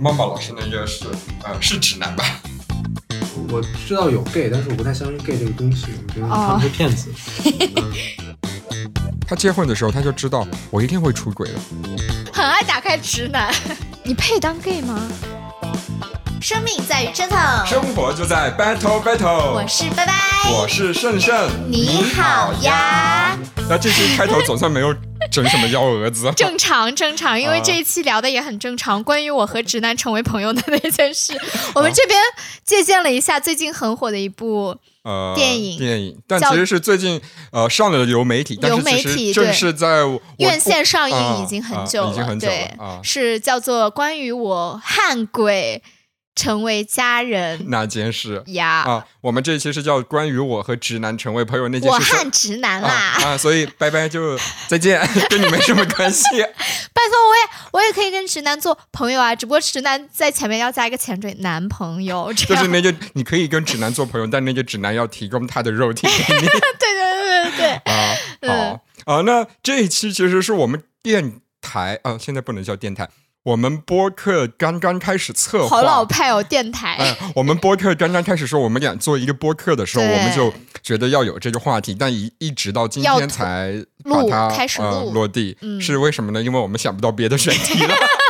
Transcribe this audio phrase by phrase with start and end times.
[0.00, 1.04] 猫猫老师那个是
[1.44, 2.24] 呃是直男吧？
[3.50, 7.10] 我知道有 gay，但是我不太相信 gay 这个东西，我觉得他们是骗子。
[7.76, 7.92] 嗯
[9.26, 11.54] 他结婚的时候他就知道我一定会出轨的。
[12.32, 13.54] 很爱打开直男。
[14.04, 15.00] 你配当 gay 吗？
[16.40, 17.66] 生命在于折腾。
[17.66, 19.52] 生活就在 battle battle。
[19.54, 20.12] 我是拜拜。
[20.50, 21.48] 我是胜胜。
[21.70, 23.38] 你好呀。
[23.68, 24.94] 那这期开头总算没有
[25.32, 26.30] 整什么幺蛾子。
[26.36, 31.32] 正常正常，因为这一期聊的也很正常，关于我和直男成为朋友的那件事。
[31.74, 32.20] 我们这边
[32.64, 34.76] 借鉴了一下最近很火的一部。
[35.04, 40.02] 呃，电影电影，但其实是最近呃上了流媒体，但是其实正是在
[40.38, 45.82] 院线上映已经很久了，已经很久了啊，是叫做关于我汉鬼。
[46.34, 51.94] 成为家人 那件事呀啊，我们这一期是叫关于我和直男成为朋友那件事。
[51.94, 52.88] 我和直男啦
[53.24, 56.24] 啊，所以拜拜就再见， 跟你没什么关系。
[56.92, 62.32] 拜托，我也我也可以跟直男做朋友啊，只不过直男在前面要加一个前缀男朋友。
[62.32, 66.40] 就是那个你可以跟直男做朋友，但那个直男要提供他的肉体给你。
[66.40, 73.08] 对对对对对啊，好啊，那这一期其实是我们电台啊，现在不能叫电台。
[73.44, 76.40] 我们播客刚刚开始策划，好老派哦！
[76.40, 76.96] 电台。
[77.00, 86.40] 嗯，我们播客刚刚开始说我们俩做一个播客的时候，我们就觉得要有这个话题，但一一直到今天才把它开始落地，是为什么呢？
[86.40, 87.94] 因为我们想不到别的选题了。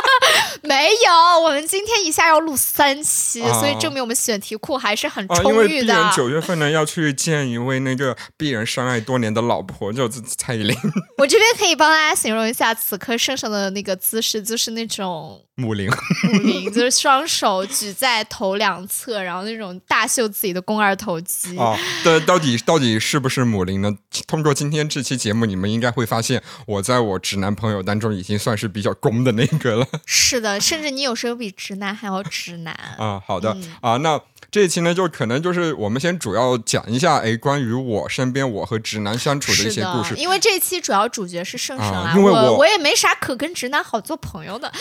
[0.67, 5.93] 没有，我们今天一下要录三期，所以证明我们选题库还是很充裕的。
[5.93, 10.75] 因为人九月份呢要去见一位那个鄙人深爱多年的老婆，就是蔡依林。
[11.19, 15.41] 我这边可以帮大家形容一下此刻圣上的那个姿势，就是那种。
[15.55, 15.87] 母灵，
[16.23, 21.77] 母灵就是双手举在头两侧，然后那种大秀自己的肱二头肌啊。
[22.03, 23.95] 对，到底到底是不是母灵呢？
[24.25, 29.87] 通过今天这期节目，你们应该会发现，我在我直男朋友当中已经算是比较攻的那个了。
[30.07, 33.21] 是的，甚至你有时候比直男还要直男啊。
[33.25, 34.19] 好的啊，那。
[34.51, 40.13] 这一期呢，就可能就是我们先主要讲一下，哎，关于我身边我和直男相处的一些故事。
[40.15, 44.71] 因为这一期主要主角是圣圣啊，因为我我也没啥可跟直男好做朋友的。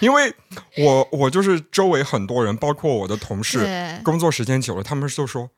[0.00, 0.30] 因为
[0.76, 3.66] 我我就是周围很多人，包括我的同事，
[4.04, 5.48] 工作时间久了，他们就说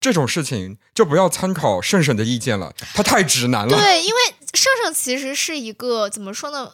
[0.00, 3.76] 这种事情就不要参考圣圣的意见了，他太直男了。
[3.76, 4.20] 对，因为
[4.54, 6.72] 圣圣其实是一个怎么说呢？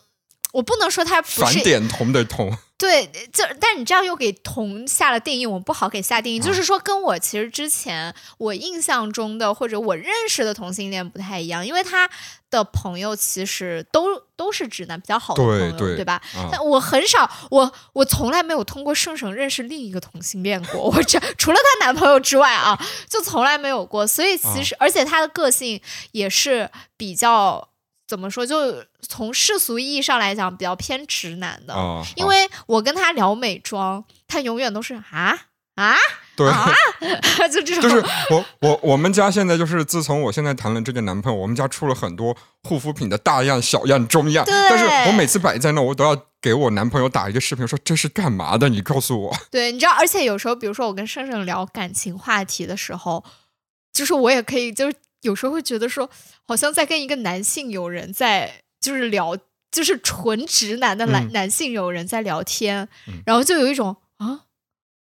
[0.52, 2.56] 我不能说他反点同的同。
[2.76, 6.40] 对，就但你这样又给同下了定义，我不好给下定义。
[6.40, 12.08] 就是说，跟我其实之前我印象中的或者我认识的同性恋不太一样，因为他
[12.48, 16.22] 的朋友其实都都是直男，比较好的朋友，对吧？
[16.50, 24.06] 但我很少，我我从来没有通过圣圣认识另一个同性恋过， 我这除了她男朋友之外啊，就从来没有过。
[24.06, 25.78] 所以其实，而且她的个性
[26.12, 27.68] 也是比较。
[28.08, 28.44] 怎么说？
[28.44, 31.74] 就从世俗意义上来讲，比较偏直男的。
[32.16, 35.38] 因为我跟他聊美妆，他永远都是啊
[35.76, 35.96] 啊，
[36.36, 36.68] 对啊，
[37.50, 37.82] 就这种。
[37.82, 44.44] 就是我我我们家现在就是自从我现在谈了这个男朋友，我们家出了很多护肤品的大样、小样、中样。
[44.46, 48.68] 但是我每次摆在那，我都要给我男朋友打一个视频，说这是干嘛的？
[48.68, 49.36] 你告诉我。
[49.50, 53.24] 对，你知道，而且有时候，比如说我跟盛盛聊感情话题的时候，
[53.92, 54.96] 就是我也可以，就是。
[55.22, 56.08] 有时候会觉得说，
[56.48, 59.36] 好像在跟一个男性友人在就是聊，
[59.70, 62.88] 就是纯直男的男男性友人在聊天，
[63.26, 64.40] 然后就有一种啊，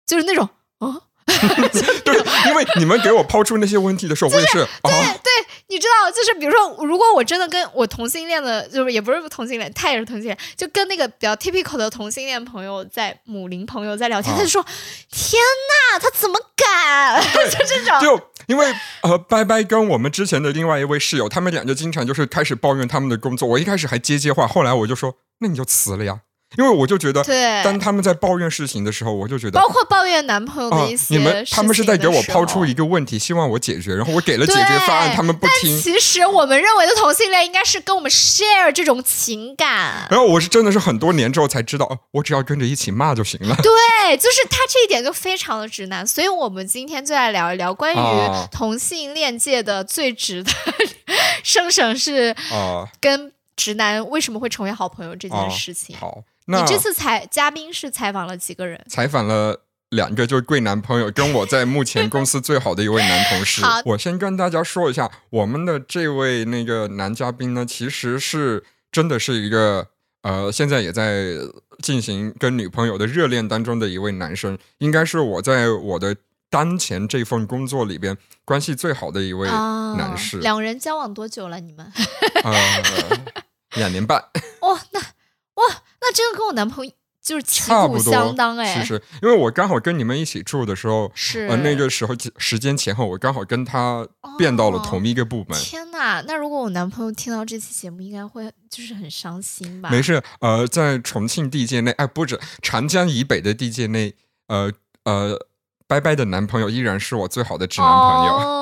[0.06, 0.47] 就是那种
[0.80, 1.02] 啊
[2.06, 2.16] 对，
[2.47, 4.53] 因为你们给我抛出那些问题的时候，我也是，
[4.84, 5.31] 对对，
[5.68, 14.63] 你知道，就是比如说，如果我真的跟我同性恋的，就是也不是同性恋，他也是同性恋，就跟那个比较 typical 的同性恋朋友在母灵朋友在聊天，他就说，
[15.12, 17.22] 天呐，他怎么敢？
[17.52, 18.30] 就这种，就。
[18.47, 18.66] 因为
[19.01, 23.47] 呃，拜拜跟我们之前的另外一位室友，他们俩就经常就是开始抱怨他们的工作。
[23.47, 26.19] 我一开始还接接话，后来我就说，那你就辞了呀。
[26.57, 35.81] 因为我就觉得，对，当他们在抱怨事情的时候，我就觉得，包括抱怨男朋友的一些，你们他们是在给我抛出一个问题，希望我解决，然后我给了解决方案，他们不听。
[35.81, 40.07] 其实我们认为的同性恋应该是跟我们 share 这种情感。
[40.09, 43.56] 然后我是真的是很多年之后才知道，我只要跟着一起骂就行了。
[43.57, 43.71] 对，
[44.18, 50.52] 就是他这一点就非常的直男，所以我们今天就来聊一聊关于同性恋界的最直的
[51.44, 55.96] 生生是啊，跟直男为什么会成为好朋友这件事情。
[55.96, 56.24] 好。
[56.48, 58.80] 那你这次采嘉宾是采访了几个人？
[58.88, 63.63] 采访了两个，就是贵男朋友跟我在目前公司最好的一位男同事。
[63.86, 69.88] 我先跟大家说一下，我们的这位那个男嘉宾呢，其实是真的是一个
[70.22, 71.34] 呃，现在也在
[71.81, 76.16] 进行跟女朋友的热恋当中的一位男生，应该是我在我的
[76.50, 80.38] 当前这份工作里边关系最好的一位男士。
[80.39, 81.60] 两人交往多久了？
[81.60, 81.92] 你们？
[82.44, 82.54] 呃，
[83.75, 84.19] 两年半。
[84.62, 85.00] 哦，那。
[85.56, 85.63] 哇，
[86.01, 86.92] 那真的跟我男朋友
[87.25, 88.75] 就是旗鼓相当哎。
[88.75, 94.07] 其实，因为我刚好跟你们一起住的时候，是呃那个时候时间前后，我刚好跟他
[94.38, 95.60] 变到了同一个部门。
[95.60, 96.22] 天哪！
[96.27, 99.89] 那如果我男朋友听到这期节目，应该会就是很伤心吧？
[99.89, 104.13] 没事，呃，在重庆地界内，哎，不止长江以北的地界内，
[104.48, 104.71] 呃
[105.06, 105.48] 呃，
[105.88, 108.33] 拜拜的男朋友依然是我最好的直男朋友。
[108.33, 108.62] 哦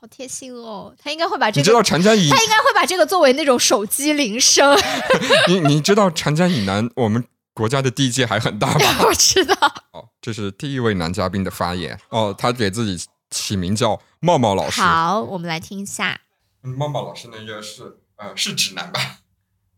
[0.00, 1.60] 好贴心哦，他应该会把这个。
[1.60, 4.74] 你知道长江以他应该会把这个作为那种手机铃声。
[5.48, 7.22] 你你知道长江以南我们
[7.58, 8.80] 国家的地界还很大吗？
[9.04, 9.56] 我知道。
[9.90, 11.98] 哦，这是第一位男嘉宾的发言。
[12.10, 14.80] 哦，他给自己起名叫茂茂老师。
[14.80, 16.20] 好，我们来听一下。
[16.62, 19.00] 茂茂老师那个是呃是直男吧？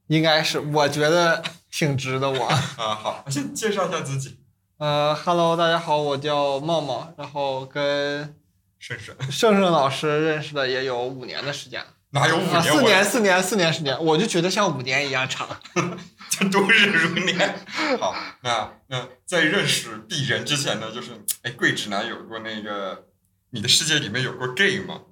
[0.09, 2.44] 应该是，我觉得挺直的我。
[2.77, 4.38] 啊，好，先介绍一下自己。
[4.76, 8.37] 呃，Hello，大家好，我叫茂茂，然后跟。
[8.79, 12.62] 盛盛，盛盛老师认识的也有五年的时间了，哪有五年？
[12.62, 15.47] 四年，四年，四年时间，我就觉得像五年一样长，
[16.50, 17.59] 度日如年。
[17.99, 21.12] 好，那那在认识鄙人之前呢，就是
[21.43, 23.06] 哎，贵直男有过那个，
[23.50, 25.03] 你的世界里面有过 gay 吗？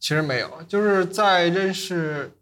[0.00, 2.32] 其实没有，就是在认识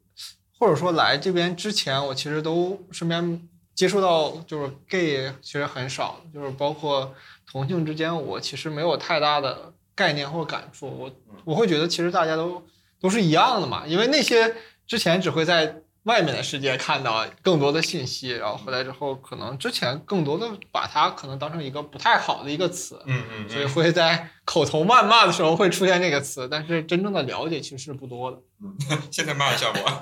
[0.58, 7.14] 或者说来这边之前，我其实都身边接触到就是 gay 其实很少，就是包括
[7.50, 9.72] 同性之间，我其实没有太大的。
[9.92, 12.66] 概念或感触，我我会觉得其实大家都
[12.98, 14.54] 都是一样的嘛，因为那些
[14.86, 28.38] 之前只会在外面的世界看到更多的信息，然后回来之后，可能之前更多的把它可能当成一个不太好的一个词，嗯嗯，所以会在口头谩骂的时候会出现这个词，但是真正的了解其实是不多的。
[28.62, 28.76] 嗯，
[29.12, 30.00] 现在骂一下我，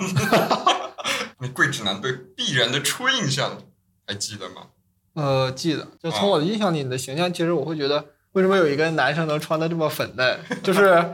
[1.39, 3.57] 你贵指南对必然的初印象
[4.07, 4.67] 还记得吗？
[5.13, 8.05] 呃，记得，就从我的印象里，你的形象其实我会觉得。
[8.33, 11.11] 为什么有一个男生能穿的这么粉嫩，就是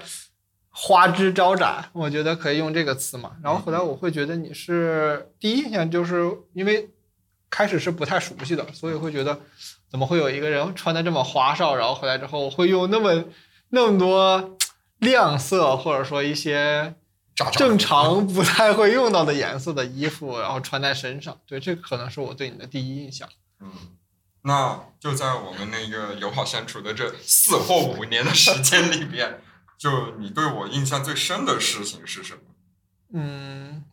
[0.77, 1.89] 花枝招展？
[1.94, 3.31] 我觉得可以用这个词嘛。
[3.42, 6.89] 然后后来我会觉得你是第一印象，就是因为
[7.50, 9.39] 开始是不太熟悉的，所以会觉得
[9.89, 11.75] 怎么会有一个人穿的这么花哨？
[11.75, 13.24] 然后回来之后会用那么
[13.69, 14.57] 那么多
[15.00, 16.95] 亮色，或者说一些
[17.54, 21.39] 正常不太会用到的颜色的衣服，然后穿在身上。
[21.48, 23.30] 对，这可能是我对你的第一印象。
[23.62, 23.72] 嗯。
[24.48, 29.42] 那就在我们那个友好相处的这四或五年的时间里边，
[29.77, 32.39] 就你对我印象最深的事情是什么？
[33.13, 33.83] 嗯，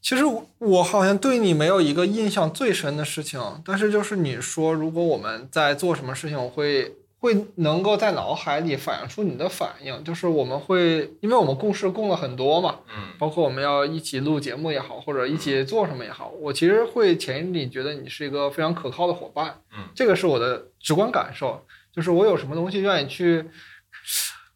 [0.00, 0.24] 其实
[0.58, 6.96] 我好像对你没有一个印象最深的事情，但是就是你说如果我们在做什么事情，我会。
[7.22, 23.48] 会能够在脑海里反映出你的反应，就是我们会，因为我们共事共了很多嘛，嗯，包括我们要一起录节目也好，或者一起做什么也好，我其实会潜意识里觉得你是一个非常可靠的伙伴，嗯，这个是我的直观感受，就是我有什么东西愿意去，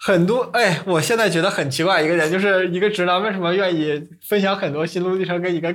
[0.07, 5.75] 很多，哎，我现在觉得很奇怪，一个人就是一个直男，为什么愿意分享很多心路历程跟一个。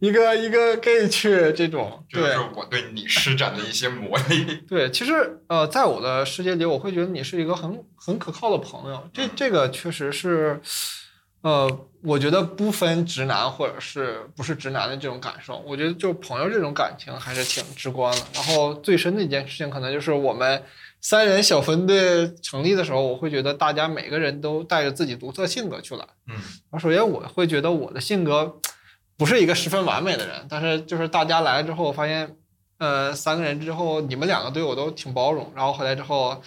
[0.00, 4.62] 一个一个 gay 去这种，就是我对你施展的一些魔力。
[4.68, 9.08] 对，其实呃，在我的世界里，我会觉得你是一个很很可靠的朋友。
[9.14, 10.60] 这这个确实是，
[11.40, 15.56] 呃，我觉得不分直男或者是不是直男的这种感受。
[15.66, 18.22] 我觉得就朋友这种感情还是挺直观的。
[18.34, 20.62] 然后最深的一件事情，可能就是我们
[21.00, 26.08] 三人小分队成立的时候，我会觉得大家每个人都带着自己独特性格去了。
[26.26, 28.60] 嗯，首先我会觉得我的性格。
[29.16, 32.36] 不是一个十分完美的人，但是就是大家来了之后，发现，
[32.78, 36.40] 呃，三个人之后，你们两个对我都挺包容，然后回来之后，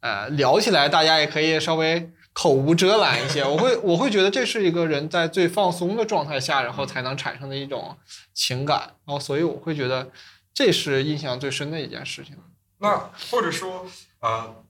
[0.00, 3.42] 呃，聊起来大家也可以稍微口无遮拦一些。
[3.42, 7.96] 我会我会觉得这是一个人在最放松的状态下，然后才能产生的一种
[8.34, 10.10] 情感，然后所以我会觉得
[10.52, 12.36] 这是印象最深的一件事情。
[12.78, 13.86] 那或者说，
[14.20, 14.64] 呃。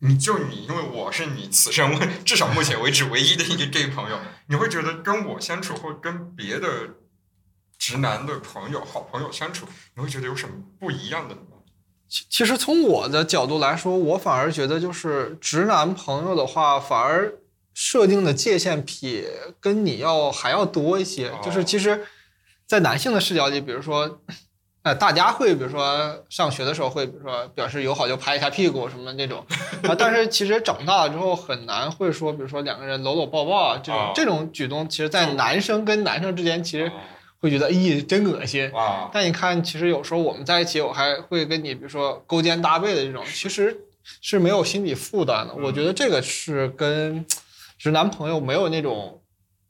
[0.00, 6.68] 你就你，因为我是你此生 至少目前为止唯一的一个 gay 朋友，你会觉得跟我相处或跟别的
[7.76, 11.40] 直男的朋友、好朋友相处，你会觉得有什么不一样的吗？
[12.08, 17.34] 其其实从我的角度来说，我反而觉得就是直男朋友的话，反而
[17.74, 19.26] 设定的界限比
[19.58, 21.32] 跟你要还要多一些。
[21.42, 22.06] 就是其实，
[22.68, 24.22] 在男性的视角里，比如说。
[24.84, 29.44] 呃，大家会比如说上学的时候会，比如说表示友好就拍一下屁股什么那种，
[29.82, 36.90] 啊，但是其实长大了之后很难会说，比如说两个人搂搂抱抱啊这种这种举动，其实，在男生跟男生之间其实
[37.40, 38.70] 会觉得，咦，真恶心。
[39.12, 43.76] 但你看，其实有时候我们在一起，我还会跟你，比如说勾肩搭背的这种，其实
[44.22, 45.54] 是没有心理负担的。
[45.54, 47.26] 我觉得这个是跟
[47.76, 49.20] 直男朋友没有那种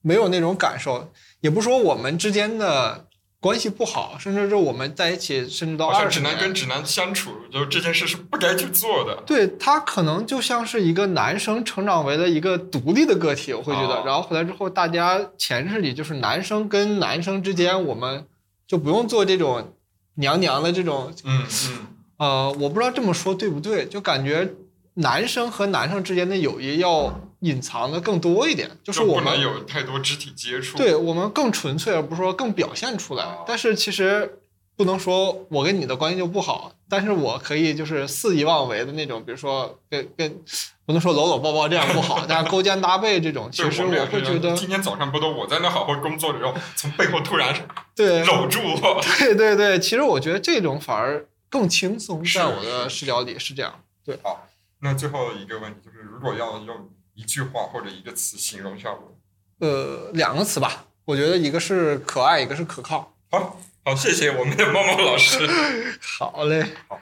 [0.02, 1.10] 没有那种感受，
[1.40, 3.06] 也不说我们之间的。
[3.40, 9.22] 关系不好，甚至是我们在一起，甚至到二十年，跟直男相处，就是这件事是不该去做的。
[9.24, 18.26] 对他可能就像是一个男生成长为了一个独立的个体，我会觉得，然后回来之后，大家潜意识里就是男生跟男生之间，我们
[18.66, 19.72] 就不用做这种
[20.14, 24.52] 娘娘的这种，嗯嗯，呃，我不知道这么说对不对，就感觉
[25.00, 33.24] 男生和男生之间的友谊要隐藏的更多一点，就是我们有太多肢体接触，对我们更纯粹，而不是说更表现出来。
[33.46, 34.40] 但是其实
[34.76, 40.36] 不能说我跟你的关系就不好，但是我可以就是肆意妄为的那种，比如说跟跟
[40.84, 47.54] 不能说搂搂抱抱这样不好， 但是勾肩搭背这种，其实我会觉得今天早上不都我在那好好工作的时候，从背后突然
[47.94, 51.26] 对搂住我， 对对对，其实我觉得这种反而。
[51.50, 53.72] 更轻松，在我的视角里是这样。
[54.04, 54.46] 对，好，
[54.80, 59.18] 那最后一个问题就是，如果要用一句话或者一个词形容一下我，
[59.58, 60.84] 呃，两个词吧。
[61.04, 63.16] 我觉得一个是可爱，一个是可靠。
[63.30, 65.38] 好，好，谢谢我们的猫猫老师。
[66.18, 67.00] 好嘞，好，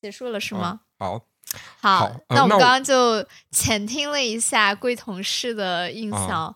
[0.00, 0.80] 结束了是吗？
[0.98, 1.26] 好，
[1.80, 6.54] 好，那我们刚刚就浅听了一下贵同事的印象。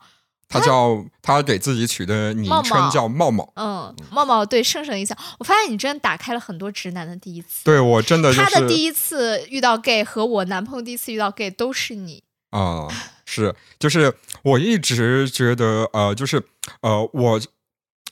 [0.54, 7.64] 他叫他给自己取的昵称叫茂茂，嗯，茂茂对盛盛印象，我发现你真的打开了很多直男的第一次。
[7.64, 12.86] 对我真的，他的第一次遇到 gay 和我男朋友第一次遇到 gay 都是你啊，
[13.24, 16.40] 是就是我一直觉得呃，就是
[16.82, 17.40] 呃，我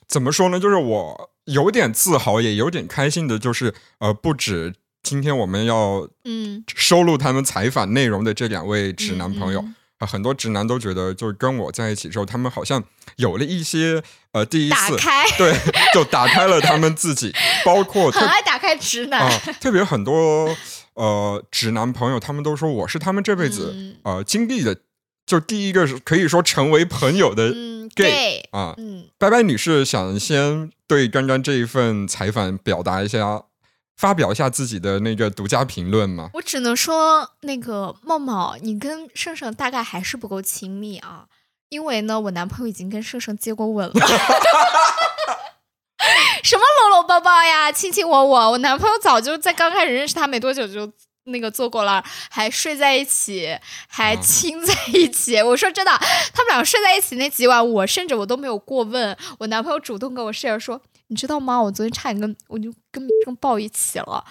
[0.09, 0.59] 怎么说呢？
[0.59, 9.65] 就是我有点自豪，也有点开心的，就是呃，不止今天我们要嗯收录他们采访内容的这两位直男朋友。
[10.07, 12.83] 很多直男都觉得，就是跟我在一起之后，他们好像
[13.17, 14.97] 有了一些呃第一次，
[15.39, 15.55] 对，
[15.95, 19.31] 就打开了他们自己，包括很爱打开直男，
[19.61, 20.55] 特别很多
[20.95, 24.77] 呃直男朋友，他们都说我是他们这辈子呃经历的，
[25.27, 27.55] 就第一个是可以说成为朋友的
[27.95, 33.45] gay 啊，嗯，拜拜女士想先对刚刚这一份采访表达一下。
[33.97, 36.31] 发表一下自己的那个独家评论吗？
[36.35, 41.27] 我只能说，那个茂茂，你跟盛盛大概还是不够亲密啊，
[41.69, 43.95] 因为呢，我男朋友已经跟盛盛接过吻了。
[46.43, 50.91] 什么搂搂抱抱呀，亲亲我我，我男朋友早就在刚开始认识他没多久就
[51.25, 53.57] 那个做过了，还睡在一起，
[53.87, 55.41] 还亲在一起。
[55.41, 55.93] 我说真的，
[56.35, 60.83] 他们俩睡在一起那几晚，我甚至我都没有过问，我男朋友主动跟我室友说。
[61.13, 61.61] 你知道吗？
[61.61, 64.25] 我昨天差点跟我就跟生抱一起了。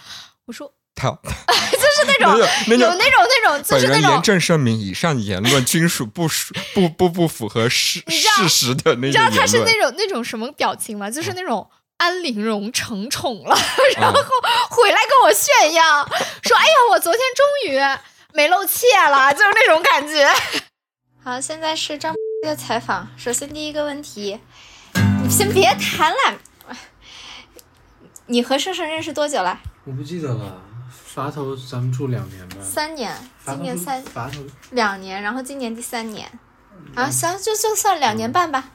[0.48, 3.12] 我说 他 就是那种有那种那
[3.48, 4.12] 种，就是那种。
[4.12, 9.08] 严正声明，以上言论均属不属不不不符合事事实的那种。
[9.10, 11.08] 你知道他是那种那种什么表情吗？
[11.10, 13.56] 就是那种安陵容成宠了，
[13.96, 14.20] 然后
[14.72, 16.04] 回来跟我炫耀
[16.42, 17.80] 说：“哎呀，我昨天终于
[18.34, 20.28] 没露怯了。”就是那种感觉。
[21.24, 23.08] 好，现在是张的采访。
[23.16, 24.40] 首先第一个问题，
[25.24, 26.38] 你先别谈了。
[28.32, 29.60] 你和盛盛认识多久了？
[29.84, 30.58] 我不记得了。
[31.14, 32.56] 垡头咱们住两年吧。
[32.62, 33.14] 三年，
[33.46, 34.02] 今年三。
[34.06, 34.40] 垡头。
[34.72, 36.32] 两年，然后今年第三年。
[36.96, 38.70] 啊，行，就就算两年半吧。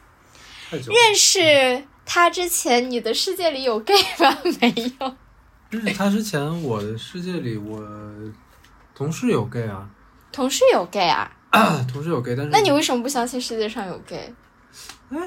[0.71, 4.37] 认识他之前，你的世界里有 gay 吗？
[4.61, 5.17] 没有。
[5.71, 7.83] 认识他之前，我的世界里，我
[8.95, 9.89] 同事有 gay 啊。
[10.31, 11.33] 同事有 gay 啊？
[11.91, 12.53] 同事有 gay，但是……
[12.53, 14.35] 那你为什么不相信世界上有 gay？
[15.09, 15.19] 哎。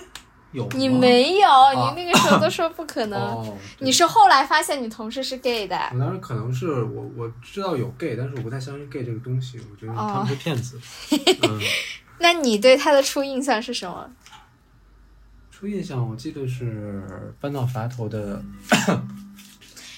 [0.74, 3.58] 你没有，你那个时候都说不可能。
[3.80, 5.76] 你是后来发现你同事是 gay 的。
[5.94, 10.80] 我当时可能是我我知道有 gay，但是我不太相信 gay 这个东西，我觉得他们是骗子。
[12.20, 14.10] 那你对他的初印象是什么？
[15.52, 17.04] 初印象我记得是
[17.40, 18.42] 搬到垡头的。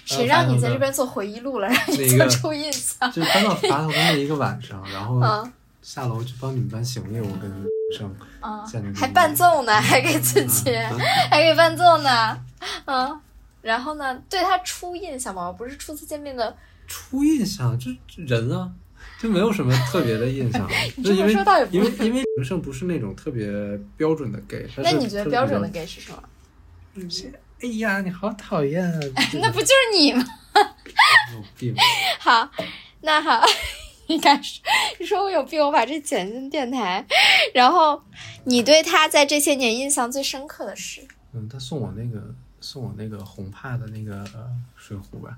[0.04, 1.70] 谁让你在这边做回忆录了？
[1.70, 3.10] 让你做初印象。
[3.12, 5.22] 就搬到垡头的那一个晚上，然后
[5.82, 7.68] 下楼去帮你们搬行李，我跟。
[8.40, 8.64] 啊，
[8.96, 10.74] 还伴奏呢， 还给自己，
[11.30, 12.40] 还给伴奏呢，
[12.86, 13.20] 嗯，
[13.62, 15.52] 然后呢，对他初印象吗？
[15.52, 16.56] 不是初次见面的
[16.88, 17.92] 初印象，就
[18.26, 18.72] 人啊，
[19.20, 20.66] 就没有什么特别的印象。
[21.04, 23.46] 这么说倒也不因为因为刘胜不是那种特别
[23.98, 24.66] 标准的 gay。
[24.78, 26.24] 那你觉得标准的 gay 是什么？
[27.62, 29.00] 哎呀，你好讨厌啊！
[29.42, 30.26] 那不就是你吗？
[31.34, 31.76] 有病。
[32.20, 32.50] 好，
[33.02, 33.46] 那好。
[34.12, 34.60] 你开始？
[35.00, 35.64] 你说我有病？
[35.64, 37.06] 我把这剪进电台。
[37.54, 38.02] 然后，
[38.44, 41.02] 你对他在这些年印象最深刻的是？
[41.34, 44.26] 嗯，他送我那个送我那个红帕的那个
[44.76, 45.38] 水壶吧。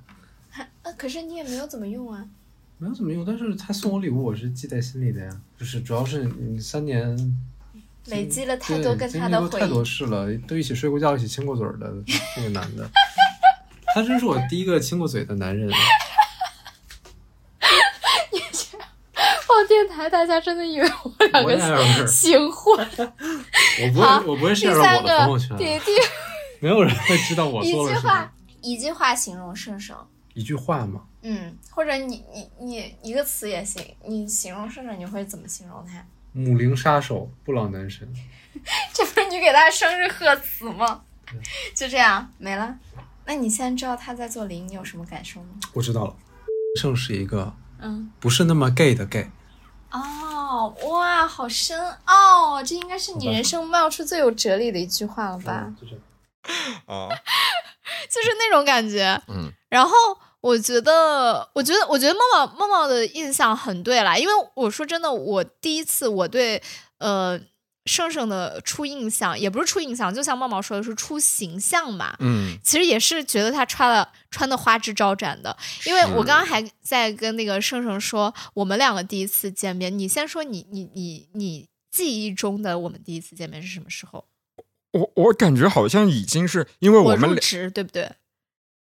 [0.58, 2.26] 啊，可是你也没有怎么用啊。
[2.80, 5.30] 没有怎么用，但是他送我礼物，我是记在心里的呀。
[5.58, 7.16] 就是主要是你三年
[8.08, 11.94] 累积了太多跟他的回忆，太多事了，都一起睡过觉，一起亲过嘴的
[12.36, 12.90] 那个男的，
[13.94, 15.70] 他真是我第一个亲过嘴的男人。
[19.74, 22.78] 电台，大家真的以为我两个行婚？
[23.82, 25.58] 我不会，我不会晒入我的朋友圈。
[25.58, 25.92] 第第，
[26.60, 28.02] 没有人会知道我做了什么。
[28.02, 29.98] 一句话，一句话形容盛盛。
[30.36, 31.02] 一句话吗？
[31.24, 33.84] 嗯，或者你你你一个词也行。
[34.06, 36.06] 你形容盛盛，你会怎么形容他？
[36.34, 38.08] 母灵杀手，不老男神。
[38.94, 41.02] 这不是你给他生日贺词吗？
[41.74, 42.78] 就这样没了。
[43.26, 45.48] 那你现在知道他在做零，你有什么感受吗？
[45.74, 46.16] 我知道了，
[46.80, 49.30] 盛是一个嗯，不是那么 gay 的 gay。
[49.94, 55.72] 哦，哇，好深奥，这应该是你人生冒出最有哲理的一句话了吧？
[55.80, 55.94] 就是
[56.88, 57.08] 啊，
[58.10, 59.22] 就是那种感觉。
[59.28, 59.92] 嗯，然后
[60.42, 66.62] 我觉得，我觉得，我觉得茂茂茂茂的印象很对啦，因为我说真的，我第一次我对
[66.98, 67.40] 呃
[67.86, 72.16] 盛盛的初印象，也不是初印象，就像茂茂说的是初形象嘛。
[72.20, 84.26] 嗯，其实也是觉得他穿了穿的花枝招展的，因为我刚刚还在跟那个盛盛说，我们两个第一次见面，你先说你你你你记忆中的我们第一次见面是什么时候？
[84.92, 88.12] 我我感觉好像已经是因为我们俩入职对不对？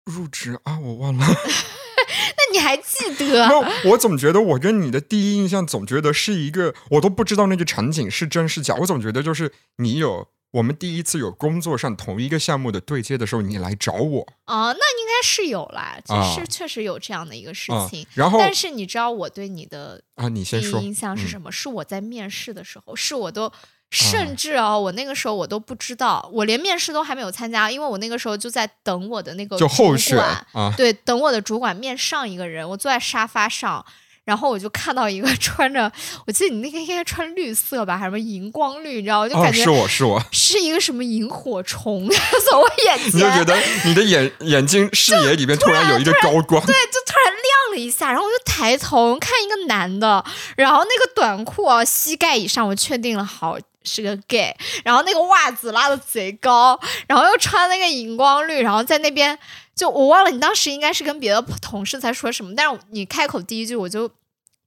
[0.06, 1.26] 入职啊，我忘了。
[2.36, 3.48] 那你还记得？
[3.86, 8.76] 我总觉得我跟你的第一印象，总觉得是一个，我都不知道那个场景是真是假。
[8.76, 21.52] 我总觉得就是你有我们第一次有工作上同一个项目的对接的时候，你来找我哦，那应该是有啦，就啊是确实有这样的一个事啊情。，然后但是你知道我对你的啊，你先说一印象是嗯什么？
[21.52, 23.52] 是我在面试的时候，是我都。
[23.92, 33.84] 甚至啊、我那个时候我都不知道，我连面试都还没有参加，因为我那个时候就在等我的那个就后主选管啊，对，等我的主管面上一个人，我坐在沙发上，
[34.26, 35.92] 然后我就看到一个 穿着，
[36.28, 39.24] 我记得你那天应该穿绿色吧，还是什么荧光绿，你知道吗？
[39.24, 42.08] 我就哦，感觉是我是我，是一个什么萤火虫
[42.48, 50.24] 从我眼睛，你就觉得你的眼眼睛视野里边突然有一个高光，对，就突然亮了一下，然后我就抬头看一个男的，
[50.56, 53.58] 然后那个短裤啊膝盖以上，我确定了好
[53.90, 54.56] 是个 gay，
[54.86, 59.38] 然后那个袜子拉的贼高，然后又穿那个荧光绿，然后在那边
[59.76, 64.10] 就我忘了你当时应该是跟别的同事在说什么，但是你开口第一句我就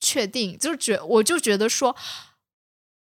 [0.01, 1.95] 确定，就是觉我就觉得说。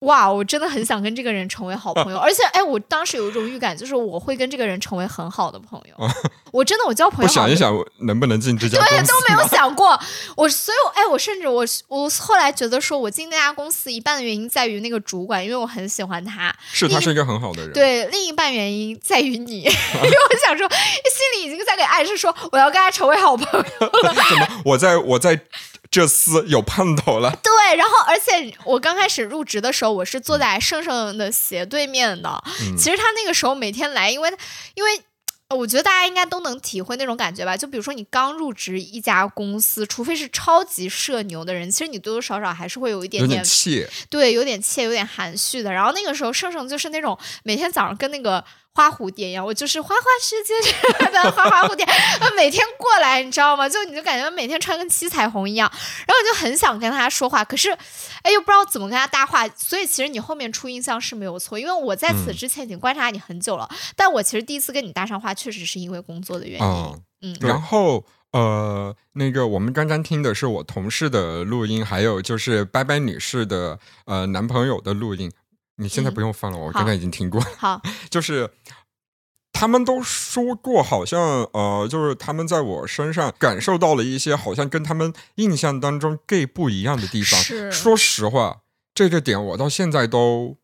[0.03, 6.09] 哇，我真的很想跟这个人成为好朋友， 而且，哎，我当时有一种预感，就是我会跟这个人成为很好的朋友。
[6.51, 9.99] 我真的，我交朋友好的想一想能不能进这家公司对，都没有想过。
[10.35, 16.53] 我所以我，哎，我甚至我我后来觉得说，我进那家公司一半的原因在于那个主管，因为我很喜欢他。
[16.71, 23.89] 是他是一个很好的人，对，另一半原因在于你， 因为我想说，心里已经在给暗示说，我要跟他成为好朋友。
[24.03, 25.39] 怎么我在我在
[25.93, 27.29] 这厮有盼头了？
[27.43, 32.43] 对，然后而且我刚开始入职的时候，我是坐在盛盛的斜对面的。
[32.61, 34.29] 嗯其实他那个时候每天来，因为
[34.73, 35.01] 因为。
[35.49, 43.43] 呃我觉得大家应该都能体会那种感觉吧，就比如说你刚入职一家公司，除非是超级社牛的人，其实你多多少少还是会有一点点
[44.09, 45.71] 对，有点怯，有点含蓄的。
[45.71, 48.43] 然后那个时候，盛盛就是那种每天早上跟那个
[48.75, 51.85] 花蝴蝶一样，我就是花花世界的花花蝴蝶，
[52.19, 53.69] 他每天过来，你知道吗？
[53.69, 57.69] 就你就感觉每天穿跟七彩虹一样，然后我就很想跟他说话，可是
[58.23, 59.47] 哎又不知道怎么跟他搭话。
[59.49, 66.65] 所以其实你后面出印象是没有错，因为我在此嗯之前已经观察你很久了，但我其实第一次跟你搭上话，确实是因为工作的原因。
[66.65, 75.31] 嗯，嗯，然后呃，那个我们刚刚听的是我同事的录音，还有就是拜拜女士的呃男朋友的录音。
[75.77, 77.41] 你现在嗯不用放了，我好刚才已经听过。
[77.57, 78.49] 好， 就是
[79.51, 87.39] 他们都说过，好像呃，就是他们在我身上感受到了一些好像跟他们印象当中 gay 不一样的地方。
[87.39, 88.61] 是说实话，
[88.93, 90.57] 这个点我到现在都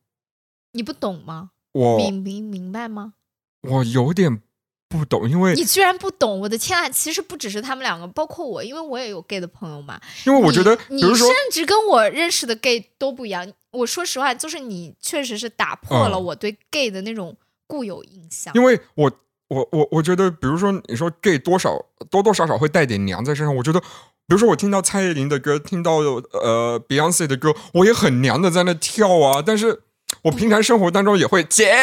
[0.73, 1.51] 你不懂吗？
[1.71, 3.13] 我明明明白吗？
[3.61, 4.41] 我有点
[4.87, 6.39] 不懂，因为你居然不懂！
[6.39, 6.89] 我的天啊！
[6.89, 9.99] 其实不只是他们两个，包括我，因为我也有 gay 的朋友嘛。
[10.25, 13.51] 因为我觉得，比你如说你甚至跟我认识的 gay 都不一样。
[13.71, 17.35] 我说实话，就是你确实是打破了嗯我对 gay 的那种
[17.67, 18.53] 固有印象。
[18.55, 19.11] 因为我
[19.47, 23.81] 我我我觉得，比如说你说 gay 多少多多少少会带点娘在身上，我觉得。
[24.29, 29.41] 比如说，我听到蔡依林的歌，听到呃 Beyonce 的歌，我也很娘的在那跳啊。
[29.43, 29.81] 但是
[30.21, 31.73] 我平常生活当中也会姐，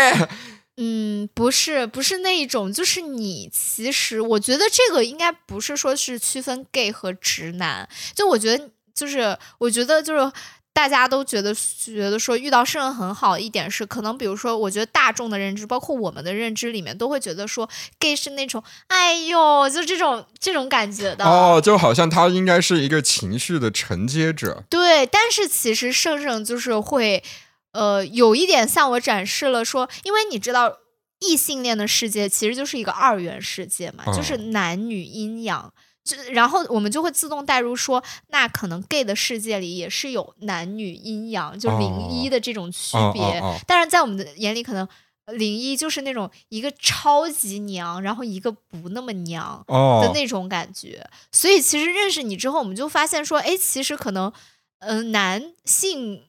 [0.76, 10.32] 嗯，不是，不是那一种，就是你其实，我觉得这个应该不是说是区分 gay 和直男，就我觉得就是，我觉得就是。
[10.76, 17.66] 大家都觉得觉得说遇到圣人很好一点是，可能比如说，我觉得大众的认知，包括我们的认知里面，都会觉得说
[17.98, 21.24] gay 是那种，哎呦，就这种这种感觉的。
[21.24, 24.64] 哦，就好像他应该是一个情绪的承接者。
[24.68, 27.24] 对，但是其实圣圣就是会，
[27.72, 30.76] 呃，有一点向我展示了说，因为你知道，
[31.20, 35.72] 异性恋的世界其实就是一个二元世界嘛，就是哦男女阴阳。
[36.06, 43.42] 就然后我们就会自动带入说，那可能 gay 的世界里也是有男女阴阳，就零一的这种区哦别。
[43.66, 44.86] 但是在我们的眼里，可能
[45.32, 49.64] 零一就是那种一个超级娘，然后一个不那么娘。
[49.66, 51.04] 的哦，那种感觉。
[51.32, 54.32] 所以其实认识你之后，我们就发现说，哎，其实可能，
[54.78, 56.22] 嗯、男性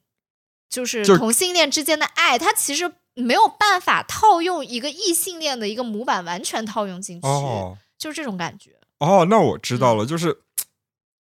[0.68, 7.28] 就是同性恋之间的爱，它其实没有办法套用一个异性恋的一个模板完全套用进去，
[7.96, 8.72] 就是这种感觉。
[8.98, 10.38] 哦，那我知道了，就是。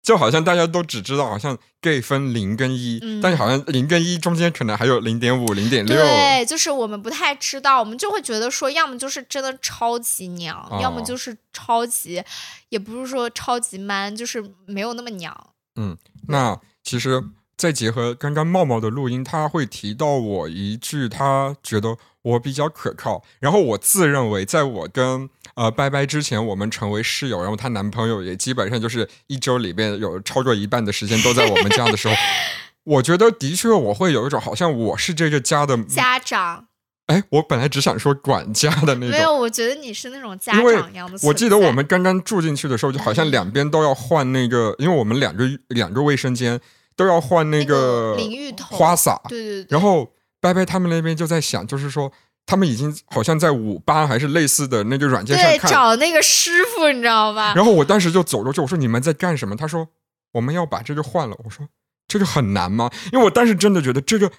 [0.04, 5.98] 就好像大家都只知道，好像 gay 分零跟一，但是好像零跟一中间可能还有零点五、零点六。
[5.98, 12.24] 对，就是我们不太知道，我们就会觉得说，要么就是真的超级娘，要么就是超级，
[12.70, 15.50] 也不是说超级 man，就是没有那么娘。
[15.76, 15.98] 嗯，
[16.30, 17.22] 那其实
[17.58, 21.98] 再结合刚刚茂茂的录音，他会提到我一句，他觉得
[22.32, 25.30] 我比较可靠，然后我自认为在我跟。
[25.56, 32.14] 呃，拜拜之前我们成为室友，然后她男朋友也基本上就是一周里边有超过一半的时间都在我们家的时候，
[32.86, 36.68] 我觉得的确我会有一种好像我是这个家的家长。
[37.08, 41.18] 哎，我本来只想说管家的那种，没有，我觉得你是那种家长一样的。
[41.24, 46.60] 我记得我们刚刚住进去的时候，就好像两边都要换那个，因为我们两个两个卫生间
[46.96, 49.68] 都要换那个淋浴头花洒，对对对。
[49.72, 50.14] 然后
[50.54, 52.12] 拜拜他们那边就在想，就是说。
[52.50, 57.54] 他们已经好像在五八还是类似的那个软件上看找那个师傅，你知道吧？
[57.54, 59.90] 然后我当时就走过去，我说：“你们在干什么？”他说
[60.32, 61.68] ：“我们要把这个换了。”我说
[62.08, 64.32] ：“这个很难吗？”因为我当时真的觉得这个。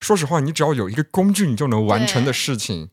[0.00, 2.90] 说实话，你只要有一个工具，你就能完成的事情。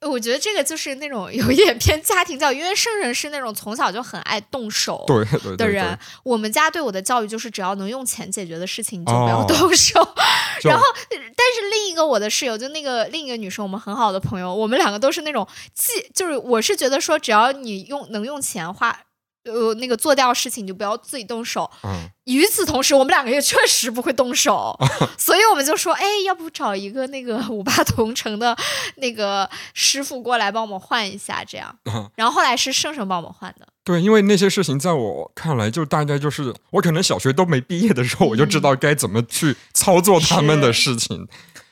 [0.00, 5.04] 我觉得这个就是那种有一点偏家庭教育，因为圣人是那种从小就很爱动手
[5.58, 5.98] 的人。
[6.22, 9.98] 我们家对我的教育就是，只要能用钱解决的事情，你就不要动手。
[10.64, 19.00] 然后，但是另一个我的室友，就那个另一个女生，我们很好的朋友，我们两个都是那种，既就是我是觉得说，只要你用能用钱花。
[19.44, 21.70] 呃，那个做掉事情就不要自己动手。
[21.82, 24.78] 嗯，与此同时，我们两个也确实不会动手，
[25.18, 28.56] 所以我们就说，哎，要不找一个那个五八同城的
[28.96, 31.74] 那个师傅过来帮我们换一下，这样。
[32.16, 33.66] 然后后来是盛盛帮我们换的。
[33.84, 41.28] 对，因为那些事情在我看来，就大概就是我可能小学都没毕业的时候，我就知道该怎么去操作他们的事情。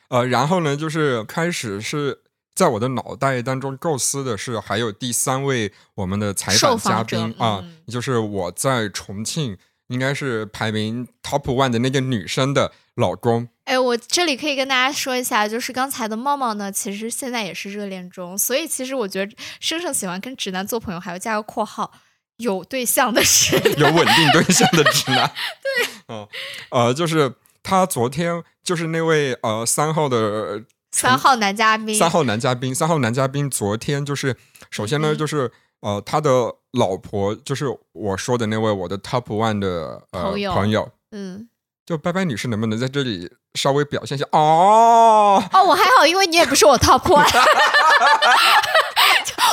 [0.09, 2.22] 呃，然后呢，就是开始是。
[2.55, 9.57] 在我的脑袋当中构思的是，还有第三位我们的采访嘉宾啊，就是我在重庆
[9.89, 13.49] 应该是排名 top one 的那个女生的老公。
[13.65, 21.91] 哎，我这里可以跟大家说一下，就是刚才的茂茂呢，其实现在也是热恋中，所以其实我觉得生生喜欢跟直男做朋友，还要加个括号，
[22.37, 25.27] 有对象的是有稳定对象的直男。
[25.65, 26.29] 对，嗯，
[26.71, 30.65] 呃，就是他昨天就是那位呃三号的。
[30.93, 33.51] 三号男嘉宾，三号男嘉宾，三号男嘉宾。
[33.51, 34.37] 昨天就是，
[34.71, 35.51] 首先呢，就是
[35.81, 36.31] 呃，他的
[36.73, 41.49] 老婆就是我说的那位我的 top one 的呃朋友，嗯，
[41.85, 44.27] 就拜拜女士，能不能在这里稍微表现一下？
[44.33, 47.27] 哦哦，我还好，因为你也不是我 top one。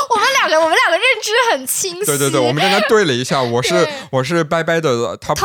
[0.10, 2.06] 我们两个，我们两个认知很清晰。
[2.06, 5.36] 对对对，我们刚刚 对了一下，我是我是拜拜的 top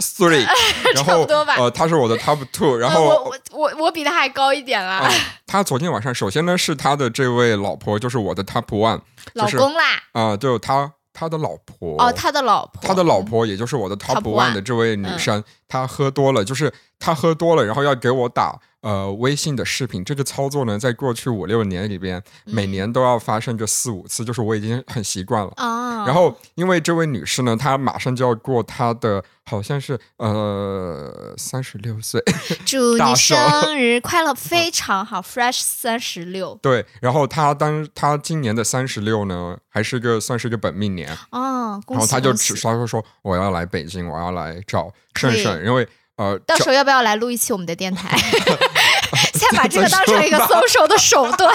[0.00, 0.46] three，
[0.94, 1.24] 然后
[1.56, 5.10] 呃，他是我的 top two，然后我我我我比他还高一点啦。
[5.46, 9.00] 他昨天晚上，首先呢是他的这位老婆，就是我的 top one，
[9.34, 10.02] 老公啦。
[10.12, 15.42] 啊，就他他的老婆哦，他的老婆，他的老婆，也就是我的 top one 的这位女生，
[15.74, 18.60] 她喝多了，就是他喝多了，然后要给我打。
[18.80, 26.04] 呃，微信的视频这个操作呢，在过去五六年里边，每年都要发生个四五次，就是我已经很习惯了啊。
[26.04, 32.22] 然后，因为这位女士呢，她马上就要过她的，好像是呃三十六岁，
[32.66, 36.54] 祝你生日快乐，非常好， fresh 三十六。
[36.60, 41.80] 对，然后她当她今年的三十六呢，还是个算是个本命年哦。
[41.88, 45.86] 然后她就只稍微说我要来北京，我要来找盛盛，因为。
[46.16, 48.16] 呃，到时候要不要来录一期我们的电台？
[49.34, 51.52] 先把这个当成一个 social 的手段，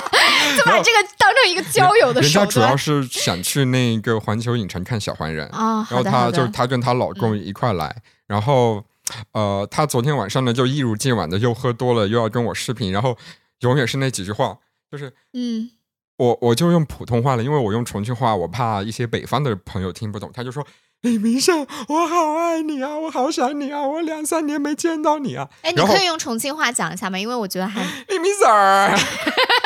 [0.57, 2.45] 就把这个当成一个交友的手段。
[2.45, 8.83] 人家主要是想去那个环球影城看小黄人啊，然后她就是她跟她老公一块来，然后
[9.31, 13.17] 呃，她昨天晚上呢就一如既往的又喝多了，又要跟我视频，然后
[13.61, 14.57] 永远是那几句话，
[14.91, 15.71] 就是嗯，
[16.17, 20.67] 我我就用普通话了，因为我用重庆话，我怕一些北方的朋友听不懂，他就说。
[21.01, 25.47] 李明胜，我好爱你啊，我好想你啊，我两三年没见到你啊。
[25.61, 27.17] 哎，你可以用重庆话讲一下吗？
[27.17, 28.93] 因为我觉得还李明胜儿，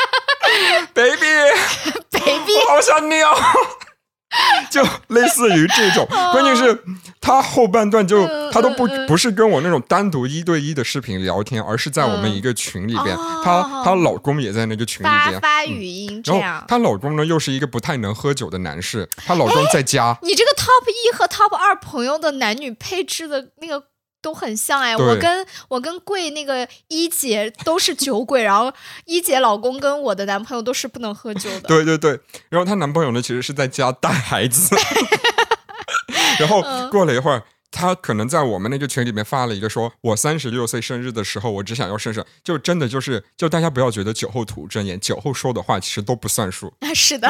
[0.93, 3.34] baby，baby，我好想你哦。
[4.69, 6.84] 就类似于这种， 关键是
[7.22, 16.65] 他后半段就他都不不是跟我那种单独一对一的视频聊天，而是在我们一个群里边，她她老公也在那个群里边发语音，然后。
[16.67, 20.17] 她老公呢又是一个不太能喝酒的男士，她老公在家。
[20.22, 23.84] 你这个 top 一和 top 二朋友的男女配置的那个。
[24.23, 28.73] 都很像哎，我跟我跟贵那个一姐都是酒鬼，然后
[29.05, 31.67] 一姐老公跟我的男朋友都是不能喝酒的。
[31.67, 32.17] 对对对，
[32.49, 34.75] 然后她男朋友呢，其实是在家带孩子。
[36.39, 46.71] 然后过了一会儿，她他可能在我们那个群里面发了一个说，我三十六岁生日的时候，我只想要胜胜，就真的就是，就大家不要觉得酒后吐真言，酒后说的话其实都不算数。
[46.93, 47.27] 是的，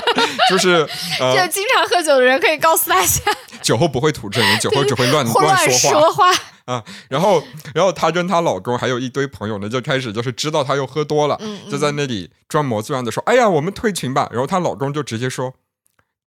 [0.50, 0.86] 就是
[1.34, 3.22] 就经常喝酒的人可以告诉大家，
[3.62, 6.30] 酒后不会吐真言，酒后只会乱乱说话
[6.66, 6.84] 啊。
[7.08, 7.42] 然后，
[7.74, 14.28] 然后她跟她老公还有一堆朋友呢，就开始就是知道她又喝多了，就在那里装模作样的说，哎呀，我们退群吧。
[14.30, 15.54] 然后她老公就直接说，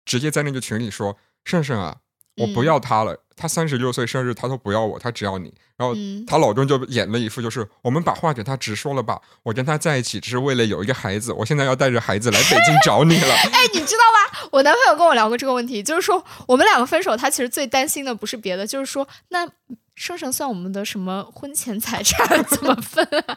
[0.04, 1.98] 直接在那个群里说，胜胜啊。
[2.36, 5.52] 我不要他了，他三十六岁生日，他都不要我，他只要你。
[5.76, 5.94] 然后
[6.26, 13.34] 他老公就演了一副，就是我们把话给他直说了吧，我跟他在一起只是为了有一个孩子，我现在要带着孩子来北京找你了。
[13.34, 14.48] 哎，你知道吗？
[14.52, 19.48] 我男朋友跟我聊过这个问题，就是说我们两个分手，他其实最担心的不是别的，就是说那
[19.94, 23.36] 生生算我们的什么婚前财产 怎么分啊？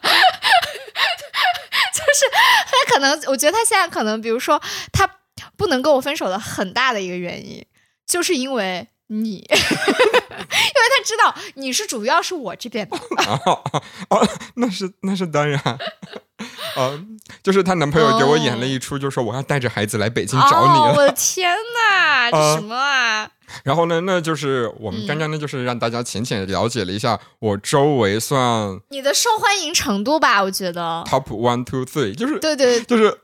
[1.92, 5.08] 就是他可能，我觉得他现在可能，比如说他
[5.56, 7.64] 不能跟我分手的很大的一个原因。
[8.06, 12.96] 就是因为你， 因为他知道你是主要是我这边的
[14.10, 15.60] 哦，那是那是当然，
[16.74, 17.00] 啊，
[17.42, 20.94] 就是她男朋友给我演了一出，就说我要带着孩子来北京找你了。
[20.96, 23.30] 我的天哪，这什么啊？
[23.62, 33.20] 然后呢，那就是我们刚刚呢，就是让大家浅浅了解了一下我周围算你的受欢迎程度吧，我觉得 top one two three，就是对对，就是。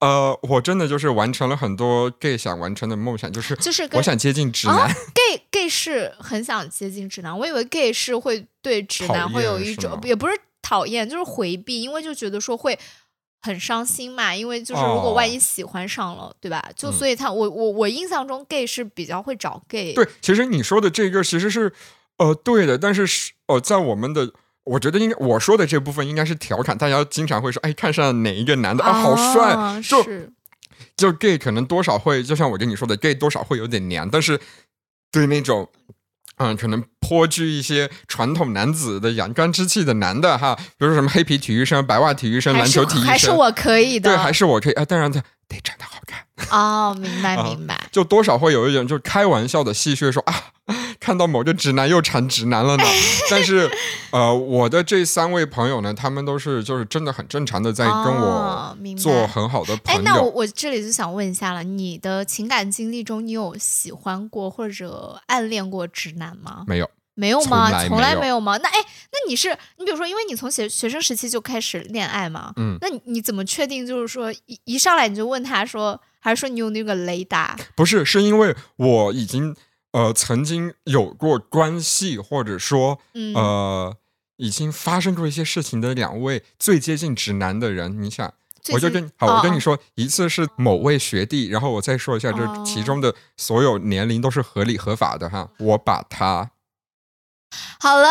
[0.00, 4.88] 呃，我真的就是完成了很多 gay 想完成的梦想，就是就是我想接近直男。
[5.14, 12.78] gay gay 是很想接近直男，我以为 gay 是会对直男会有一种，也不是讨厌，就是回避，因为就觉得说会
[13.40, 14.34] 很伤心嘛。
[14.34, 16.62] 因为就是如果万一喜欢上了，对吧？
[16.76, 19.94] 就所以他我我我印象中 gay 是比较会找 gay。
[19.94, 21.72] 对，其实你说的这个其实是
[22.18, 24.30] 呃对的，但是是呃在我们的。
[24.66, 30.04] 我觉得应该我说的这部分应该是调侃，大家经常会说，哎，看上哪一个男的啊，好帅，就
[30.96, 34.38] 就 gay 可能多少会，就像我跟你说的，gay 多少会有点娘，但是
[35.10, 35.70] 对那种
[36.38, 50.34] 嗯，可能颇具一些传统男子的阳刚之气的男的哈，比如说什么黑皮体育生、白袜体育生、篮球体育生，还是我可以的，对，还是我可以，啊，当然他得长得好看 哦，明白明白，就多少会有一点就开玩笑的戏谑说啊。
[50.98, 52.84] 看到某个直男又缠直男了呢，
[53.30, 53.70] 但是，
[54.10, 60.00] 呃，我的这三位朋友呢，他们都是就是真的很正常的在跟我做很好的朋友。
[60.00, 66.64] 哎，那我我这里就想问一下了，你的情感经历中，你有喜欢过或者暗恋过直男吗？
[66.66, 67.70] 没有，没有吗？
[67.86, 68.56] 从来没有吗？
[68.56, 68.78] 那哎，
[69.12, 77.56] 那你是你比如说，因为你从学学生时期就开始恋爱嘛，嗯，那你你怎么确定就是说一一上来你就问他说，还是说你有那个雷达？
[77.74, 79.54] 不是，是因为我已经。
[79.92, 83.00] 呃，曾经有过关系，或者说，
[83.34, 83.96] 呃，
[84.36, 88.30] 已经发生过一些事情的两位最接近直男的人，你想，
[88.74, 96.50] 我就跟好，我跟你说，一次是某位学弟，然后我再说一下，这其中的所有年龄都是合理合法的哈，我把他
[97.80, 98.08] 好了，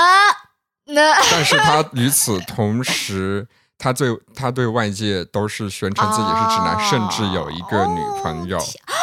[0.86, 8.95] 那但是他与此同时，他对他对外界都是宣称自己是直男，甚至有一个女朋友啊。